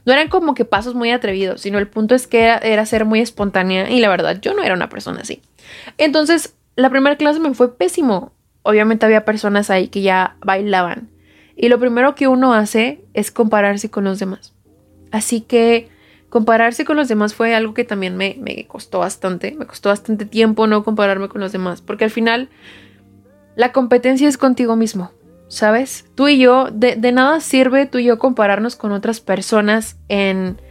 No 0.06 0.12
eran 0.12 0.28
como 0.28 0.54
que 0.54 0.66
pasos 0.66 0.96
muy 0.96 1.12
atrevidos, 1.12 1.62
sino 1.62 1.80
el 1.80 1.88
punto 1.88 2.14
es 2.14 2.28
que 2.28 2.44
era, 2.62 2.86
ser 2.86 3.06
muy 3.06 3.22
espontánea 3.22 3.90
y 3.90 4.02
la 4.02 4.10
verdad 4.10 4.38
yo 4.42 4.54
no 4.54 4.64
era 4.64 4.74
una 4.74 4.90
persona 4.90 5.22
así. 5.22 5.42
Entonces, 5.98 6.56
la 6.76 6.90
primera 6.90 7.16
clase 7.16 7.40
me 7.40 7.54
fue 7.54 7.78
pésimo. 7.78 8.34
Obviamente 8.64 9.06
había 9.06 9.24
personas 9.24 9.70
ahí 9.70 9.88
que 9.88 10.02
ya 10.02 10.36
bailaban. 10.42 11.15
Y 11.56 11.70
lo 11.70 11.80
primero 11.80 12.16
que 12.16 12.28
uno 12.28 12.54
hace 12.54 13.04
es 13.14 13.32
compararse 13.32 13.90
con 13.90 14.04
los 14.04 14.20
demás. 14.20 14.54
Así 15.12 15.42
que 15.42 15.90
compararse 16.30 16.84
con 16.84 16.98
los 16.98 17.08
demás 17.08 17.34
fue 17.34 17.56
algo 17.56 17.74
que 17.74 17.86
también 17.86 18.18
me, 18.18 18.66
costó 18.68 19.00
bastante. 19.00 19.56
Me 19.58 19.66
costó 19.66 19.90
bastante 19.90 20.26
tiempo 20.26 20.68
no 20.68 20.84
compararme 20.84 21.30
con 21.30 21.40
los 21.40 21.54
demás. 21.54 21.82
Porque 21.82 22.04
al 22.04 22.12
final 22.12 22.50
la 23.56 23.72
competencia 23.72 24.28
es 24.28 24.38
contigo 24.38 24.76
mismo, 24.76 25.12
¿sabes? 25.48 26.06
Tú 26.16 26.28
y 26.28 26.38
yo, 26.38 26.68
de, 26.72 26.98
nada 27.14 27.40
sirve 27.40 27.86
tú 27.86 28.00
y 28.00 28.06
yo 28.06 28.20
compararnos 28.20 28.76
con 28.76 28.92
otras 28.92 29.22
personas 29.22 29.98
en 30.10 30.62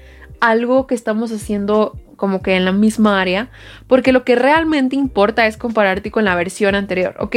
algo 0.40 0.86
que 0.86 0.94
estamos 0.94 1.32
haciendo 1.32 1.98
como 2.16 2.42
que 2.42 2.56
en 2.56 2.66
la 2.66 2.72
misma 2.72 3.20
área, 3.20 3.50
porque 3.86 4.12
lo 4.12 4.24
que 4.24 4.36
realmente 4.36 4.96
importa 4.96 5.46
es 5.46 5.56
compararte 5.56 6.10
con 6.10 6.26
la 6.26 6.34
versión 6.34 6.74
anterior. 6.74 7.16
Ok, 7.18 7.36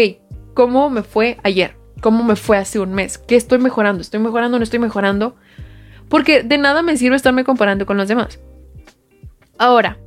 ¿cómo 0.53 0.89
me 0.89 1.03
fue 1.03 1.37
ayer? 1.43 1.76
¿Cómo 2.01 2.23
me 2.23 2.35
fue 2.35 2.57
hace 2.57 2.79
un 2.79 2.93
mes? 2.93 3.17
¿Qué 3.17 3.35
estoy 3.35 3.59
mejorando? 3.59 4.01
¿Estoy 4.01 4.19
mejorando? 4.19 4.57
¿No 4.57 4.63
estoy 4.63 4.79
mejorando? 4.79 5.35
Porque 6.09 6.43
de 6.43 6.57
nada 6.57 6.81
me 6.81 6.97
sirve 6.97 7.15
estarme 7.15 7.43
comparando 7.43 7.85
con 7.85 7.97
los 7.97 8.07
demás. 8.07 8.39
Ahora, 9.57 9.97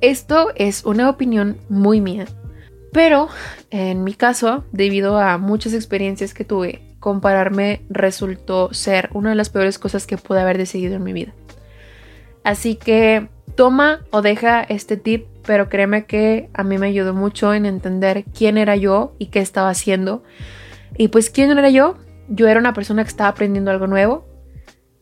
esto 0.00 0.50
es 0.54 0.84
una 0.84 1.08
opinión 1.08 1.56
muy 1.68 2.00
mía. 2.00 2.26
Pero 2.92 3.28
en 3.70 4.04
mi 4.04 4.14
caso, 4.14 4.64
debido 4.72 5.18
a 5.18 5.38
muchas 5.38 5.74
experiencias 5.74 6.34
que 6.34 6.44
tuve, 6.44 6.82
compararme 6.98 7.82
resultó 7.88 8.72
ser 8.74 9.10
una 9.12 9.30
de 9.30 9.36
las 9.36 9.48
peores 9.48 9.78
cosas 9.78 10.06
que 10.06 10.18
pude 10.18 10.40
haber 10.40 10.58
decidido 10.58 10.96
en 10.96 11.04
mi 11.04 11.12
vida. 11.12 11.32
Así 12.44 12.74
que 12.74 13.28
toma 13.54 14.00
o 14.10 14.22
deja 14.22 14.62
este 14.62 14.96
tip, 14.96 15.26
pero 15.46 15.68
créeme 15.68 16.04
que 16.04 16.50
a 16.52 16.64
mí 16.64 16.78
me 16.78 16.88
ayudó 16.88 17.14
mucho 17.14 17.54
en 17.54 17.66
entender 17.66 18.24
quién 18.36 18.58
era 18.58 18.76
yo 18.76 19.14
y 19.18 19.26
qué 19.26 19.40
estaba 19.40 19.70
haciendo. 19.70 20.22
Y 20.96 21.08
pues, 21.08 21.30
¿quién 21.30 21.50
era 21.50 21.70
yo? 21.70 21.96
Yo 22.28 22.46
era 22.48 22.60
una 22.60 22.74
persona 22.74 23.02
que 23.02 23.10
estaba 23.10 23.30
aprendiendo 23.30 23.70
algo 23.70 23.86
nuevo, 23.86 24.30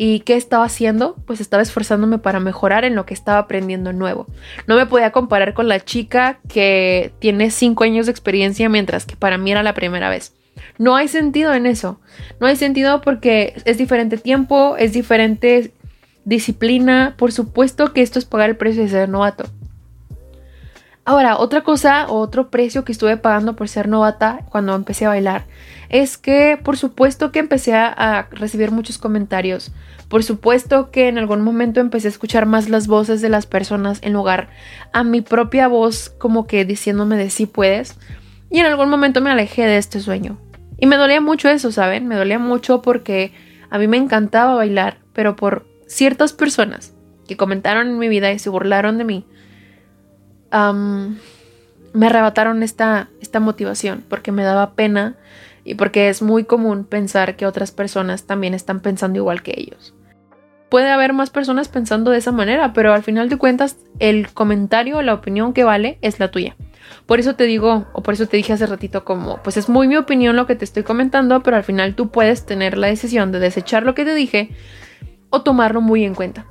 ¿Y 0.00 0.20
qué 0.20 0.36
estaba 0.36 0.64
haciendo? 0.64 1.16
Pues 1.26 1.40
estaba 1.40 1.60
esforzándome 1.60 2.18
para 2.18 2.38
mejorar 2.38 2.84
en 2.84 2.94
lo 2.94 3.04
que 3.04 3.14
estaba 3.14 3.40
aprendiendo 3.40 3.92
nuevo. 3.92 4.26
No 4.68 4.76
me 4.76 4.86
podía 4.86 5.10
comparar 5.10 5.54
con 5.54 5.66
la 5.66 5.80
chica 5.80 6.38
que 6.48 7.12
tiene 7.18 7.50
cinco 7.50 7.82
años 7.82 8.06
de 8.06 8.12
experiencia 8.12 8.68
mientras 8.68 9.04
que 9.04 9.16
para 9.16 9.38
mí 9.38 9.50
era 9.50 9.64
la 9.64 9.74
primera 9.74 10.08
vez. 10.08 10.34
No 10.78 10.94
hay 10.94 11.08
sentido 11.08 11.52
en 11.52 11.66
eso. 11.66 12.00
No 12.38 12.46
hay 12.46 12.54
sentido 12.54 13.00
porque 13.00 13.60
es 13.64 13.76
diferente 13.76 14.18
tiempo, 14.18 14.76
es 14.78 14.92
diferente 14.92 15.72
disciplina. 16.24 17.14
Por 17.18 17.32
supuesto 17.32 17.92
que 17.92 18.02
esto 18.02 18.20
es 18.20 18.24
pagar 18.24 18.50
el 18.50 18.56
precio 18.56 18.84
de 18.84 18.90
ser 18.90 19.08
novato. 19.08 19.46
Ahora, 21.04 21.38
otra 21.38 21.62
cosa, 21.62 22.06
otro 22.08 22.50
precio 22.50 22.84
que 22.84 22.92
estuve 22.92 23.16
pagando 23.16 23.56
por 23.56 23.68
ser 23.68 23.88
novata 23.88 24.42
cuando 24.50 24.76
empecé 24.76 25.06
a 25.06 25.08
bailar, 25.08 25.46
es 25.88 26.18
que 26.18 26.58
por 26.62 26.76
supuesto 26.76 27.32
que 27.32 27.38
empecé 27.38 27.74
a 27.74 28.28
recibir 28.30 28.70
muchos 28.70 28.98
comentarios. 28.98 29.72
Por 30.08 30.24
supuesto 30.24 30.90
que 30.90 31.08
en 31.08 31.18
algún 31.18 31.42
momento 31.42 31.80
empecé 31.80 32.08
a 32.08 32.10
escuchar 32.10 32.46
más 32.46 32.70
las 32.70 32.86
voces 32.86 33.20
de 33.20 33.28
las 33.28 33.46
personas 33.46 33.98
en 34.02 34.14
lugar 34.14 34.48
a 34.92 35.04
mi 35.04 35.20
propia 35.20 35.68
voz 35.68 36.08
como 36.08 36.46
que 36.46 36.64
diciéndome 36.64 37.16
de 37.16 37.28
sí 37.28 37.44
puedes. 37.44 37.98
Y 38.50 38.60
en 38.60 38.66
algún 38.66 38.88
momento 38.88 39.20
me 39.20 39.30
alejé 39.30 39.66
de 39.66 39.76
este 39.76 40.00
sueño. 40.00 40.38
Y 40.78 40.86
me 40.86 40.96
dolía 40.96 41.20
mucho 41.20 41.50
eso, 41.50 41.72
¿saben? 41.72 42.06
Me 42.06 42.16
dolía 42.16 42.38
mucho 42.38 42.80
porque 42.80 43.32
a 43.68 43.78
mí 43.78 43.86
me 43.86 43.98
encantaba 43.98 44.54
bailar, 44.54 44.98
pero 45.12 45.36
por 45.36 45.66
ciertas 45.86 46.32
personas 46.32 46.94
que 47.26 47.36
comentaron 47.36 47.88
en 47.88 47.98
mi 47.98 48.08
vida 48.08 48.32
y 48.32 48.38
se 48.38 48.48
burlaron 48.48 48.96
de 48.96 49.04
mí, 49.04 49.26
me 50.50 52.06
arrebataron 52.06 52.62
esta, 52.62 53.10
esta 53.20 53.40
motivación 53.40 54.02
porque 54.08 54.32
me 54.32 54.44
daba 54.44 54.72
pena 54.72 55.16
y 55.68 55.74
porque 55.74 56.08
es 56.08 56.22
muy 56.22 56.44
común 56.44 56.84
pensar 56.84 57.36
que 57.36 57.44
otras 57.44 57.72
personas 57.72 58.24
también 58.24 58.54
están 58.54 58.80
pensando 58.80 59.18
igual 59.18 59.42
que 59.42 59.52
ellos. 59.54 59.94
Puede 60.70 60.90
haber 60.90 61.12
más 61.12 61.28
personas 61.28 61.68
pensando 61.68 62.10
de 62.10 62.18
esa 62.18 62.32
manera, 62.32 62.72
pero 62.72 62.94
al 62.94 63.02
final 63.02 63.28
de 63.28 63.36
cuentas 63.36 63.76
el 63.98 64.32
comentario 64.32 64.96
o 64.96 65.02
la 65.02 65.12
opinión 65.12 65.52
que 65.52 65.64
vale 65.64 65.98
es 66.00 66.20
la 66.20 66.30
tuya. 66.30 66.56
Por 67.04 67.20
eso 67.20 67.34
te 67.34 67.44
digo, 67.44 67.86
o 67.92 68.02
por 68.02 68.14
eso 68.14 68.26
te 68.26 68.38
dije 68.38 68.54
hace 68.54 68.66
ratito 68.66 69.04
como, 69.04 69.42
pues 69.42 69.58
es 69.58 69.68
muy 69.68 69.88
mi 69.88 69.96
opinión 69.96 70.36
lo 70.36 70.46
que 70.46 70.56
te 70.56 70.64
estoy 70.64 70.84
comentando, 70.84 71.42
pero 71.42 71.58
al 71.58 71.64
final 71.64 71.94
tú 71.94 72.08
puedes 72.08 72.46
tener 72.46 72.78
la 72.78 72.86
decisión 72.86 73.30
de 73.30 73.38
desechar 73.38 73.82
lo 73.82 73.94
que 73.94 74.06
te 74.06 74.14
dije 74.14 74.50
o 75.28 75.42
tomarlo 75.42 75.82
muy 75.82 76.04
en 76.04 76.14
cuenta. 76.14 76.46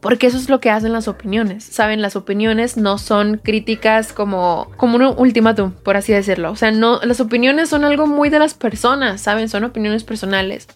Porque 0.00 0.26
eso 0.26 0.36
es 0.36 0.48
lo 0.48 0.60
que 0.60 0.70
hacen 0.70 0.92
las 0.92 1.08
opiniones. 1.08 1.64
Saben, 1.64 2.02
las 2.02 2.16
opiniones 2.16 2.76
no 2.76 2.98
son 2.98 3.38
críticas 3.38 4.12
como, 4.12 4.70
como 4.76 4.96
un 4.96 5.02
ultimátum, 5.18 5.72
por 5.72 5.96
así 5.96 6.12
decirlo. 6.12 6.50
O 6.50 6.56
sea, 6.56 6.70
no, 6.70 7.00
las 7.02 7.20
opiniones 7.20 7.68
son 7.68 7.84
algo 7.84 8.06
muy 8.06 8.28
de 8.28 8.38
las 8.38 8.54
personas, 8.54 9.20
¿saben? 9.20 9.48
Son 9.48 9.64
opiniones 9.64 10.04
personales. 10.04 10.68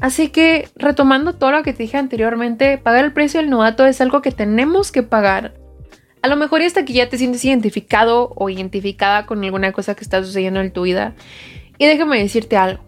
Así 0.00 0.28
que, 0.28 0.68
retomando 0.76 1.34
todo 1.34 1.52
lo 1.52 1.62
que 1.62 1.74
te 1.74 1.82
dije 1.82 1.98
anteriormente, 1.98 2.78
pagar 2.78 3.04
el 3.04 3.12
precio 3.12 3.40
del 3.40 3.50
novato 3.50 3.84
es 3.84 4.00
algo 4.00 4.22
que 4.22 4.32
tenemos 4.32 4.92
que 4.92 5.02
pagar. 5.02 5.54
A 6.22 6.28
lo 6.28 6.36
mejor 6.36 6.62
hasta 6.62 6.84
que 6.84 6.92
ya 6.92 7.08
te 7.08 7.18
sientes 7.18 7.44
identificado 7.44 8.32
o 8.34 8.48
identificada 8.48 9.26
con 9.26 9.42
alguna 9.44 9.72
cosa 9.72 9.94
que 9.94 10.04
está 10.04 10.22
sucediendo 10.22 10.60
en 10.60 10.72
tu 10.72 10.82
vida. 10.82 11.14
Y 11.78 11.86
déjame 11.86 12.18
decirte 12.18 12.56
algo. 12.56 12.82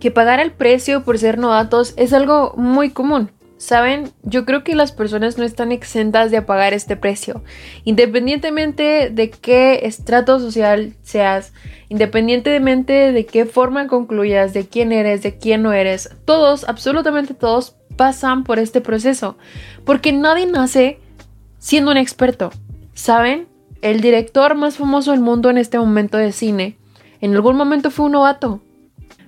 Que 0.00 0.10
pagar 0.10 0.40
el 0.40 0.52
precio 0.52 1.04
por 1.04 1.18
ser 1.18 1.38
novatos 1.38 1.94
es 1.96 2.12
algo 2.12 2.54
muy 2.56 2.90
común. 2.90 3.30
Saben, 3.58 4.12
yo 4.22 4.44
creo 4.44 4.64
que 4.64 4.74
las 4.74 4.92
personas 4.92 5.38
no 5.38 5.44
están 5.44 5.72
exentas 5.72 6.30
de 6.30 6.42
pagar 6.42 6.74
este 6.74 6.94
precio, 6.94 7.42
independientemente 7.84 9.08
de 9.10 9.30
qué 9.30 9.80
estrato 9.84 10.38
social 10.38 10.94
seas, 11.02 11.54
independientemente 11.88 13.12
de 13.12 13.24
qué 13.24 13.46
forma 13.46 13.86
concluyas, 13.86 14.52
de 14.52 14.66
quién 14.66 14.92
eres, 14.92 15.22
de 15.22 15.38
quién 15.38 15.62
no 15.62 15.72
eres, 15.72 16.10
todos, 16.26 16.68
absolutamente 16.68 17.32
todos, 17.32 17.76
pasan 17.96 18.44
por 18.44 18.58
este 18.58 18.82
proceso, 18.82 19.38
porque 19.86 20.12
nadie 20.12 20.44
nace 20.46 21.00
siendo 21.58 21.90
un 21.90 21.96
experto. 21.96 22.52
¿Saben? 22.92 23.48
El 23.80 24.00
director 24.00 24.54
más 24.54 24.76
famoso 24.76 25.12
del 25.12 25.20
mundo 25.20 25.48
en 25.48 25.56
este 25.56 25.78
momento 25.78 26.18
de 26.18 26.32
cine, 26.32 26.76
en 27.22 27.34
algún 27.34 27.56
momento 27.56 27.90
fue 27.90 28.06
un 28.06 28.12
novato. 28.12 28.60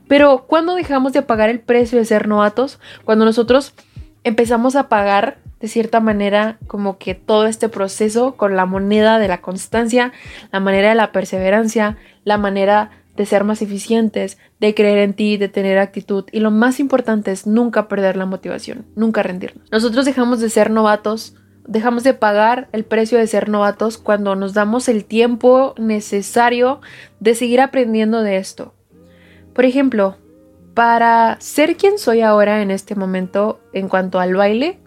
Pero, 0.09 0.47
¿cuándo 0.47 0.75
dejamos 0.75 1.13
de 1.13 1.21
pagar 1.21 1.51
el 1.51 1.61
precio 1.61 1.99
de 1.99 2.05
ser 2.07 2.29
novatos? 2.29 2.81
Cuando 3.05 3.27
nosotros 3.27 3.75
empezamos 4.25 4.77
a 4.77 4.89
pagar 4.89 5.39
de 5.61 5.69
cierta 5.69 6.01
manera 6.01 6.59
como 6.67 6.99
que 6.99 7.15
todo 7.15 7.47
este 7.47 7.69
proceso 7.69 8.37
con 8.37 8.57
la 8.57 8.67
moneda 8.67 9.19
de 9.19 9.29
la 9.29 9.41
constancia, 9.41 10.13
la 10.53 10.61
manera 10.61 10.91
de 10.91 10.95
la 10.95 11.13
perseverancia, 11.13 11.97
la 12.25 12.39
manera 12.39 12.91
de 13.17 13.27
ser 13.27 13.43
más 13.43 13.63
eficientes, 13.63 14.39
de 14.61 14.75
creer 14.75 14.99
en 14.99 15.15
ti, 15.15 15.37
de 15.37 15.49
tener 15.49 15.79
actitud 15.79 16.25
y 16.31 16.39
lo 16.39 16.53
más 16.53 16.79
importante 16.79 17.33
es 17.33 17.47
nunca 17.47 17.89
perder 17.89 18.17
la 18.17 18.27
motivación, 18.27 18.87
nunca 18.95 19.25
rendirnos. 19.25 19.69
Nosotros 19.73 20.05
dejamos 20.05 20.39
de 20.39 20.51
ser 20.51 20.71
novatos, 20.71 21.35
dejamos 21.67 22.05
de 22.05 22.15
pagar 22.15 22.69
el 22.73 22.85
precio 22.85 23.19
de 23.19 23.27
ser 23.27 23.49
novatos 23.49 23.99
cuando 23.99 24.37
nos 24.37 24.55
damos 24.55 24.89
el 24.89 25.05
tiempo 25.05 25.75
necesario 25.79 26.81
de 27.19 27.35
seguir 27.35 27.61
aprendiendo 27.61 28.23
de 28.23 28.37
esto. 28.37 28.73
Por 29.53 29.65
ejemplo, 29.65 30.17
para 30.79 31.37
ser 31.41 31.77
quien 31.77 31.99
soy 31.99 32.21
ahora 32.21 32.63
en 32.63 32.71
este 32.71 32.95
momento 32.95 33.59
en 33.73 33.89
cuanto 33.89 34.21
al 34.21 34.37
baile, 34.37 34.79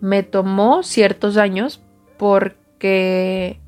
me 0.00 0.22
tomó 0.22 0.82
ciertos 0.82 1.36
años 1.36 1.82
porque 2.16 3.60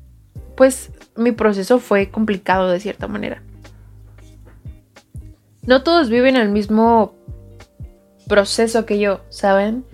pues 0.57 0.91
mi 1.15 1.31
proceso 1.31 1.77
fue 1.77 2.09
complicado 2.09 2.71
de 2.71 2.79
cierta 2.79 3.07
manera. 3.07 3.43
No 5.61 5.83
todos 5.83 6.09
viven 6.09 6.37
el 6.37 6.49
mismo 6.49 7.13
proceso 8.27 8.87
que 8.87 8.97
yo, 8.97 9.21
¿saben? 9.29 9.85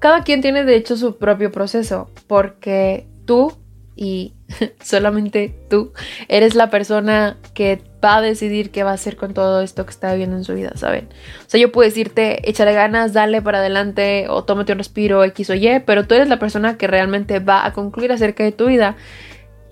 Cada 0.00 0.24
quien 0.24 0.40
tiene 0.40 0.64
de 0.64 0.74
hecho 0.74 0.96
su 0.96 1.16
propio 1.16 1.52
proceso 1.52 2.10
porque 2.26 3.06
tú 3.24 3.52
y 3.98 4.32
solamente 4.80 5.58
tú 5.68 5.92
eres 6.28 6.54
la 6.54 6.70
persona 6.70 7.36
que 7.52 7.82
va 8.02 8.18
a 8.18 8.20
decidir 8.20 8.70
qué 8.70 8.84
va 8.84 8.92
a 8.92 8.94
hacer 8.94 9.16
con 9.16 9.34
todo 9.34 9.60
esto 9.60 9.84
que 9.84 9.90
está 9.90 10.12
viviendo 10.12 10.36
en 10.36 10.44
su 10.44 10.54
vida, 10.54 10.70
¿saben? 10.76 11.08
O 11.40 11.50
sea, 11.50 11.60
yo 11.60 11.72
puedo 11.72 11.88
decirte, 11.88 12.48
échale 12.48 12.72
ganas, 12.74 13.12
dale 13.12 13.42
para 13.42 13.58
adelante 13.58 14.26
o 14.28 14.44
tómate 14.44 14.70
un 14.70 14.78
respiro 14.78 15.24
X 15.24 15.50
o 15.50 15.54
Y, 15.54 15.80
pero 15.84 16.06
tú 16.06 16.14
eres 16.14 16.28
la 16.28 16.38
persona 16.38 16.78
que 16.78 16.86
realmente 16.86 17.40
va 17.40 17.66
a 17.66 17.72
concluir 17.72 18.12
acerca 18.12 18.44
de 18.44 18.52
tu 18.52 18.66
vida 18.66 18.96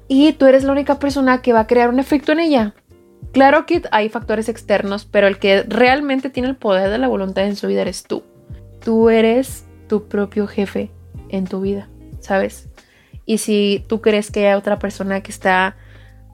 y 0.08 0.32
tú 0.32 0.46
eres 0.46 0.64
la 0.64 0.72
única 0.72 0.98
persona 0.98 1.40
que 1.40 1.52
va 1.52 1.60
a 1.60 1.66
crear 1.68 1.88
un 1.88 2.00
efecto 2.00 2.32
en 2.32 2.40
ella. 2.40 2.74
Claro 3.32 3.64
que 3.64 3.82
hay 3.92 4.08
factores 4.08 4.48
externos, 4.48 5.04
pero 5.04 5.28
el 5.28 5.38
que 5.38 5.62
realmente 5.62 6.30
tiene 6.30 6.48
el 6.48 6.56
poder 6.56 6.90
de 6.90 6.98
la 6.98 7.06
voluntad 7.06 7.44
en 7.44 7.54
su 7.54 7.68
vida 7.68 7.82
eres 7.82 8.02
tú. 8.02 8.24
Tú 8.80 9.08
eres 9.08 9.66
tu 9.88 10.08
propio 10.08 10.48
jefe 10.48 10.90
en 11.28 11.46
tu 11.46 11.60
vida, 11.60 11.88
¿sabes? 12.18 12.68
Y 13.26 13.38
si 13.38 13.84
tú 13.88 14.00
crees 14.00 14.30
que 14.30 14.46
hay 14.46 14.54
otra 14.54 14.78
persona 14.78 15.20
que 15.20 15.32
está 15.32 15.76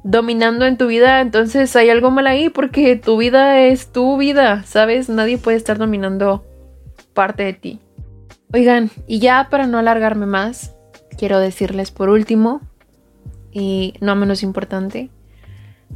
dominando 0.04 0.66
en 0.66 0.76
tu 0.76 0.86
vida, 0.86 1.20
entonces 1.20 1.74
hay 1.74 1.90
algo 1.90 2.10
mal 2.10 2.26
ahí 2.26 2.50
porque 2.50 2.96
tu 2.96 3.16
vida 3.16 3.60
es 3.60 3.92
tu 3.92 4.18
vida, 4.18 4.62
¿sabes? 4.64 5.08
Nadie 5.08 5.38
puede 5.38 5.56
estar 5.56 5.78
dominando 5.78 6.44
parte 7.14 7.44
de 7.44 7.52
ti. 7.54 7.80
Oigan, 8.52 8.90
y 9.06 9.18
ya 9.20 9.48
para 9.50 9.66
no 9.66 9.78
alargarme 9.78 10.26
más, 10.26 10.74
quiero 11.16 11.38
decirles 11.38 11.90
por 11.90 12.10
último, 12.10 12.60
y 13.50 13.94
no 14.00 14.14
menos 14.14 14.42
importante, 14.42 15.10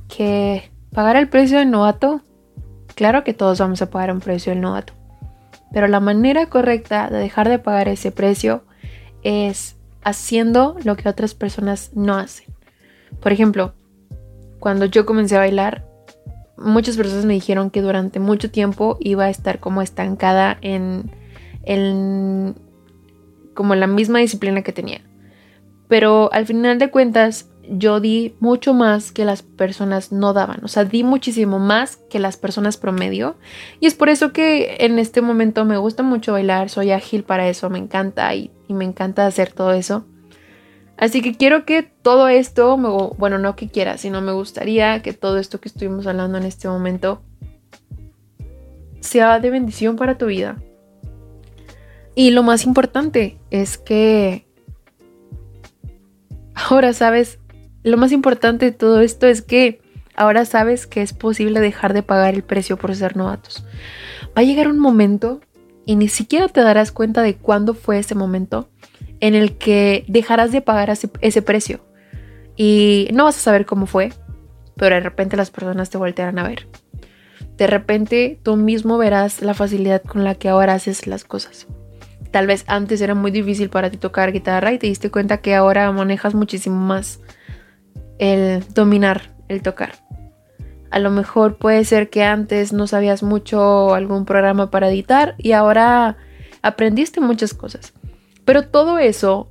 que 0.09 0.71
pagar 0.95 1.17
el 1.17 1.29
precio 1.29 1.59
del 1.59 1.71
novato, 1.71 2.23
claro 2.95 3.25
que 3.25 3.35
todos 3.35 3.59
vamos 3.59 3.83
a 3.83 3.91
pagar 3.91 4.13
un 4.13 4.21
precio 4.21 4.53
del 4.53 4.63
novato, 4.63 4.95
pero 5.73 5.89
la 5.89 6.01
manera 6.01 6.47
correcta 6.47 7.11
de 7.11 7.19
dejar 7.19 7.49
de 7.49 7.59
pagar 7.59 7.89
ese 7.89 8.13
precio 8.13 8.63
es 9.23 9.76
haciendo 10.07 10.77
lo 10.85 10.97
que 10.97 11.09
otras 11.09 11.35
personas 11.35 11.91
no 11.97 12.15
hacen. 12.15 12.47
Por 13.21 13.33
ejemplo, 13.33 13.75
cuando 14.61 14.85
yo 14.85 15.05
comencé 15.05 15.35
a 15.35 15.41
bailar, 15.41 15.85
muchas 16.57 16.97
personas 16.97 17.25
me 17.25 17.35
dijeron 17.35 17.71
que 17.71 17.83
durante 17.83 18.21
mucho 18.21 18.49
tiempo 18.49 18.99
iba 19.01 19.25
a 19.25 19.31
estar 19.31 19.59
como 19.59 19.83
estancada 19.83 20.59
en, 20.61 21.11
en 21.65 22.55
como 23.55 23.75
la 23.75 23.89
misma 23.89 24.21
disciplina 24.21 24.63
que 24.63 24.73
tenía. 24.73 25.01
Pero 25.89 26.33
al 26.33 26.47
final 26.47 26.79
de 26.79 26.91
cuentas, 26.93 27.51
yo 27.71 28.01
di 28.01 28.35
mucho 28.41 28.75
más 28.75 29.13
que 29.13 29.25
las 29.25 29.43
personas 29.43 30.13
no 30.13 30.33
daban. 30.33 30.65
O 30.65 30.69
sea, 30.69 30.85
di 30.85 31.03
muchísimo 31.03 31.59
más 31.59 31.97
que 32.11 32.19
las 32.19 32.37
personas 32.37 32.77
promedio. 32.77 33.37
Y 33.81 33.87
es 33.87 33.95
por 33.95 34.09
eso 34.09 34.33
que 34.33 34.77
en 34.81 34.99
este 34.99 35.23
momento 35.23 35.65
me 35.65 35.77
gusta 35.77 36.03
mucho 36.03 36.33
bailar, 36.33 36.71
soy 36.71 36.93
ágil 36.93 37.25
para 37.25 37.49
eso, 37.49 37.71
me 37.71 37.79
encanta 37.79 38.35
y 38.35 38.51
me 38.69 38.85
encanta 38.85 39.27
hacer 39.27 39.53
todo 39.53 39.73
eso. 39.73 40.05
Así 40.97 41.21
que 41.21 41.35
quiero 41.35 41.67
que 41.67 41.83
todo 41.83 42.29
esto, 42.29 42.77
bueno, 43.19 43.39
no 43.39 43.55
que 43.55 43.69
quiera, 43.69 43.99
sino 43.99 44.23
me 44.23 44.33
gustaría 44.33 45.03
que 45.03 45.13
todo 45.13 45.39
esto 45.39 45.61
que 45.61 45.69
estuvimos 45.69 46.07
hablando 46.07 46.39
en 46.39 46.45
este 46.45 46.69
momento 46.69 47.21
sea 49.01 49.39
de 49.39 49.51
bendición 49.51 49.97
para 49.97 50.17
tu 50.17 50.27
vida. 50.27 50.57
Y 52.15 52.31
lo 52.31 52.43
más 52.43 52.65
importante 52.65 53.39
es 53.51 53.77
que 53.77 54.47
ahora 56.55 56.95
sabes, 56.95 57.39
lo 57.91 57.97
más 57.97 58.11
importante 58.11 58.67
de 58.67 58.73
todo 58.73 59.01
esto 59.01 59.29
es 59.29 59.43
que 59.43 59.81
ahora 60.17 60.45
sabes 60.45 60.89
que 60.89 61.03
es 61.03 61.13
posible 61.13 61.61
dejar 61.61 61.95
de 61.95 62.03
pagar 62.03 62.35
el 62.35 62.43
precio 62.43 62.77
por 62.77 62.95
ser 62.97 63.17
novatos. 63.17 63.65
Va 64.37 64.43
a 64.43 64.45
llegar 64.45 64.67
un 64.67 64.81
momento 64.81 65.41
y 65.85 65.95
ni 65.95 66.09
siquiera 66.09 66.49
te 66.49 66.63
darás 66.63 66.91
cuenta 66.91 67.23
de 67.23 67.37
cuándo 67.37 67.75
fue 67.75 68.01
ese 68.01 68.17
momento 68.17 68.69
en 69.21 69.37
el 69.37 69.57
que 69.57 70.05
dejarás 70.09 70.51
de 70.51 70.63
pagar 70.63 70.91
ese, 71.21 71.43
precio. 71.43 71.81
Y 72.57 73.09
no 73.13 73.25
vas 73.25 73.37
a 73.37 73.41
saber 73.41 73.67
cómo 73.67 73.87
fue, 73.87 74.13
pero 74.77 74.97
de 74.97 75.03
repente 75.03 75.37
las 75.37 75.53
personas 75.53 75.89
te 75.89 75.97
voltearán 75.97 76.41
a 76.41 76.49
ver. 76.49 76.67
De 77.57 77.69
repente 77.69 78.41
tú 78.43 78.57
mismo 78.57 78.99
verás 78.99 79.43
la 79.43 79.55
facilidad 79.55 80.03
con 80.03 80.25
la 80.25 80.35
que 80.35 80.49
ahora 80.49 80.75
haces 80.75 81.07
las 81.07 81.23
cosas. 81.23 81.69
Tal 82.33 82.49
vez 82.49 82.65
antes 82.67 83.01
era 83.01 83.15
muy 83.15 83.31
difícil 83.31 83.71
para 83.71 83.91
ti 83.91 83.97
tocar 83.97 84.33
guitarra 84.33 84.73
y 84.73 84.79
te 84.79 84.89
diste 84.89 85.13
cuenta 85.13 85.39
que 85.39 85.55
ahora 85.55 85.93
manejas 85.93 86.35
muchísimo 86.35 86.81
más 86.81 87.21
el 88.19 88.65
dominar, 88.75 89.35
el 89.49 89.63
tocar. 89.63 89.95
A 90.91 90.99
lo 90.99 91.11
mejor 91.11 91.57
puede 91.57 91.85
ser 91.85 92.11
que 92.11 92.23
antes 92.23 92.73
no 92.73 92.87
sabías 92.87 93.23
mucho 93.23 93.95
algún 93.95 94.25
programa 94.25 94.71
para 94.71 94.89
editar 94.89 95.35
y 95.39 95.53
ahora 95.53 96.17
aprendiste 96.63 97.21
muchas 97.21 97.55
cosas. 97.55 97.93
Pero 98.45 98.69
todo 98.69 98.99
eso 98.99 99.49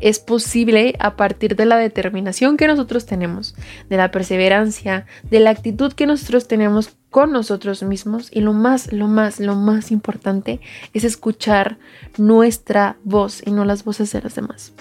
es 0.00 0.18
posible 0.18 0.94
a 0.98 1.16
partir 1.16 1.56
de 1.56 1.64
la 1.64 1.76
determinación 1.76 2.56
que 2.56 2.66
nosotros 2.66 3.06
tenemos, 3.06 3.54
de 3.88 3.96
la 3.96 4.10
perseverancia, 4.10 5.06
de 5.30 5.40
la 5.40 5.50
actitud 5.50 5.92
que 5.92 6.06
nosotros 6.06 6.48
tenemos 6.48 6.90
con 7.10 7.32
nosotros 7.32 7.82
mismos 7.82 8.28
y 8.30 8.40
lo 8.40 8.52
más, 8.52 8.92
lo 8.92 9.08
más, 9.08 9.40
lo 9.40 9.54
más 9.54 9.90
importante 9.90 10.60
es 10.92 11.04
escuchar 11.04 11.78
nuestra 12.18 12.98
voz 13.04 13.42
y 13.46 13.52
no 13.52 13.64
las 13.64 13.84
voces 13.84 14.12
de 14.12 14.20
los 14.20 14.34
demás. 14.34 14.74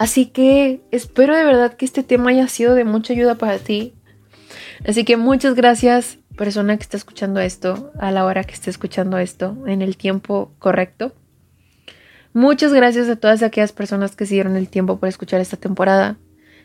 Así 0.00 0.24
que 0.24 0.80
espero 0.92 1.36
de 1.36 1.44
verdad 1.44 1.74
que 1.74 1.84
este 1.84 2.02
tema 2.02 2.30
haya 2.30 2.48
sido 2.48 2.74
de 2.74 2.84
mucha 2.84 3.12
ayuda 3.12 3.34
para 3.34 3.58
ti. 3.58 3.92
Así 4.88 5.04
que 5.04 5.18
muchas 5.18 5.54
gracias 5.54 6.16
persona 6.38 6.78
que 6.78 6.84
está 6.84 6.96
escuchando 6.96 7.38
esto, 7.38 7.92
a 7.98 8.10
la 8.10 8.24
hora 8.24 8.44
que 8.44 8.54
esté 8.54 8.70
escuchando 8.70 9.18
esto, 9.18 9.58
en 9.66 9.82
el 9.82 9.98
tiempo 9.98 10.54
correcto. 10.58 11.12
Muchas 12.32 12.72
gracias 12.72 13.10
a 13.10 13.16
todas 13.16 13.42
aquellas 13.42 13.72
personas 13.72 14.16
que 14.16 14.24
siguieron 14.24 14.56
el 14.56 14.70
tiempo 14.70 14.98
por 14.98 15.10
escuchar 15.10 15.42
esta 15.42 15.58
temporada. 15.58 16.16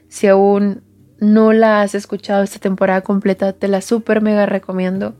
Si 0.07 0.27
aún 0.27 0.83
no 1.19 1.51
la 1.51 1.81
has 1.81 1.93
escuchado 1.93 2.41
esta 2.41 2.59
temporada 2.59 3.01
completa, 3.01 3.51
te 3.51 3.67
la 3.67 3.81
super 3.81 4.21
mega 4.21 4.45
recomiendo. 4.45 5.13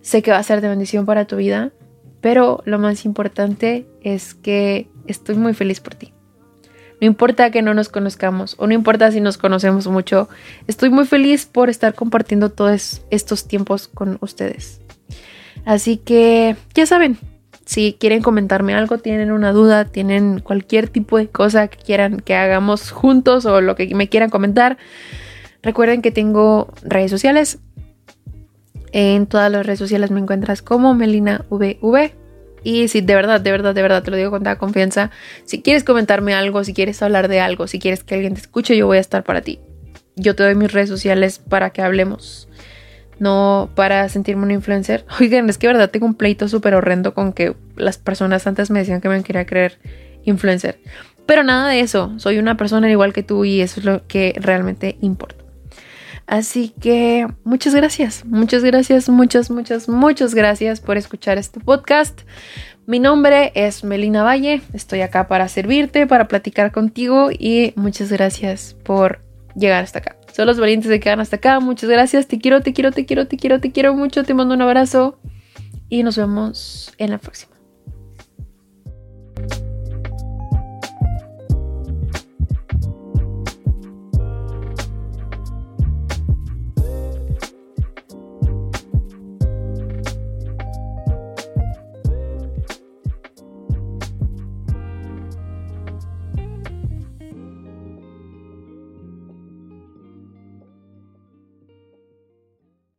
Sé 0.00 0.22
que 0.22 0.30
va 0.30 0.38
a 0.38 0.44
ser 0.44 0.60
de 0.60 0.68
bendición 0.68 1.06
para 1.06 1.24
tu 1.24 1.34
vida, 1.34 1.72
pero 2.20 2.62
lo 2.66 2.78
más 2.78 3.04
importante 3.04 3.88
es 4.00 4.32
que 4.32 4.88
estoy 5.08 5.34
muy 5.34 5.54
feliz 5.54 5.80
por 5.80 5.96
ti. 5.96 6.14
No 7.02 7.08
importa 7.08 7.50
que 7.50 7.62
no 7.62 7.74
nos 7.74 7.88
conozcamos 7.88 8.54
o 8.60 8.68
no 8.68 8.74
importa 8.74 9.10
si 9.10 9.20
nos 9.20 9.36
conocemos 9.36 9.88
mucho, 9.88 10.28
estoy 10.68 10.88
muy 10.88 11.04
feliz 11.04 11.46
por 11.46 11.68
estar 11.68 11.94
compartiendo 11.94 12.50
todos 12.50 13.02
estos 13.10 13.48
tiempos 13.48 13.88
con 13.88 14.18
ustedes. 14.20 14.80
Así 15.64 15.96
que 15.96 16.54
ya 16.74 16.86
saben, 16.86 17.18
si 17.64 17.94
quieren 17.98 18.22
comentarme 18.22 18.74
algo, 18.74 18.98
tienen 18.98 19.32
una 19.32 19.50
duda, 19.50 19.86
tienen 19.86 20.38
cualquier 20.38 20.86
tipo 20.86 21.18
de 21.18 21.26
cosa 21.26 21.66
que 21.66 21.78
quieran 21.78 22.20
que 22.20 22.36
hagamos 22.36 22.92
juntos 22.92 23.46
o 23.46 23.60
lo 23.60 23.74
que 23.74 23.92
me 23.96 24.08
quieran 24.08 24.30
comentar, 24.30 24.78
recuerden 25.60 26.02
que 26.02 26.12
tengo 26.12 26.72
redes 26.84 27.10
sociales. 27.10 27.58
En 28.92 29.26
todas 29.26 29.50
las 29.50 29.66
redes 29.66 29.80
sociales 29.80 30.12
me 30.12 30.20
encuentras 30.20 30.62
como 30.62 30.94
MelinaVV. 30.94 32.21
Y 32.64 32.88
si 32.88 33.00
de 33.00 33.14
verdad, 33.14 33.40
de 33.40 33.50
verdad, 33.50 33.74
de 33.74 33.82
verdad 33.82 34.02
te 34.02 34.10
lo 34.10 34.16
digo 34.16 34.30
con 34.30 34.42
toda 34.42 34.56
confianza, 34.56 35.10
si 35.44 35.62
quieres 35.62 35.84
comentarme 35.84 36.34
algo, 36.34 36.64
si 36.64 36.74
quieres 36.74 37.02
hablar 37.02 37.28
de 37.28 37.40
algo, 37.40 37.66
si 37.66 37.78
quieres 37.78 38.04
que 38.04 38.14
alguien 38.14 38.34
te 38.34 38.40
escuche, 38.40 38.76
yo 38.76 38.86
voy 38.86 38.98
a 38.98 39.00
estar 39.00 39.24
para 39.24 39.40
ti. 39.40 39.60
Yo 40.16 40.36
te 40.36 40.42
doy 40.42 40.54
mis 40.54 40.72
redes 40.72 40.88
sociales 40.88 41.38
para 41.38 41.70
que 41.70 41.82
hablemos, 41.82 42.48
no 43.18 43.70
para 43.74 44.08
sentirme 44.08 44.44
un 44.44 44.50
influencer. 44.50 45.04
Oigan, 45.20 45.48
es 45.48 45.58
que 45.58 45.66
de 45.66 45.72
verdad 45.72 45.90
tengo 45.90 46.06
un 46.06 46.14
pleito 46.14 46.48
súper 46.48 46.74
horrendo 46.74 47.14
con 47.14 47.32
que 47.32 47.54
las 47.76 47.98
personas 47.98 48.46
antes 48.46 48.70
me 48.70 48.80
decían 48.80 49.00
que 49.00 49.08
me 49.08 49.22
quería 49.22 49.46
creer 49.46 49.78
influencer. 50.24 50.78
Pero 51.26 51.44
nada 51.44 51.68
de 51.68 51.80
eso, 51.80 52.12
soy 52.18 52.38
una 52.38 52.56
persona 52.56 52.90
igual 52.90 53.12
que 53.12 53.22
tú 53.22 53.44
y 53.44 53.60
eso 53.60 53.80
es 53.80 53.86
lo 53.86 54.06
que 54.06 54.34
realmente 54.38 54.96
importa. 55.00 55.41
Así 56.26 56.72
que 56.80 57.26
muchas 57.44 57.74
gracias, 57.74 58.24
muchas 58.24 58.62
gracias, 58.62 59.08
muchas, 59.08 59.50
muchas, 59.50 59.88
muchas 59.88 60.34
gracias 60.34 60.80
por 60.80 60.96
escuchar 60.96 61.38
este 61.38 61.60
podcast. 61.60 62.20
Mi 62.86 62.98
nombre 62.98 63.52
es 63.54 63.84
Melina 63.84 64.22
Valle, 64.22 64.62
estoy 64.72 65.02
acá 65.02 65.28
para 65.28 65.48
servirte, 65.48 66.06
para 66.06 66.28
platicar 66.28 66.72
contigo 66.72 67.30
y 67.30 67.72
muchas 67.76 68.10
gracias 68.10 68.76
por 68.82 69.20
llegar 69.54 69.84
hasta 69.84 70.00
acá. 70.00 70.16
Son 70.32 70.46
los 70.46 70.58
valientes 70.58 70.90
que 70.90 71.00
quedan 71.00 71.20
hasta 71.20 71.36
acá, 71.36 71.60
muchas 71.60 71.90
gracias, 71.90 72.26
te 72.26 72.38
quiero, 72.38 72.60
te 72.60 72.72
quiero, 72.72 72.90
te 72.90 73.04
quiero, 73.04 73.26
te 73.26 73.36
quiero, 73.36 73.60
te 73.60 73.70
quiero 73.70 73.94
mucho, 73.94 74.24
te 74.24 74.34
mando 74.34 74.54
un 74.54 74.62
abrazo 74.62 75.18
y 75.88 76.02
nos 76.02 76.16
vemos 76.16 76.92
en 76.98 77.10
la 77.10 77.18
próxima. 77.18 77.52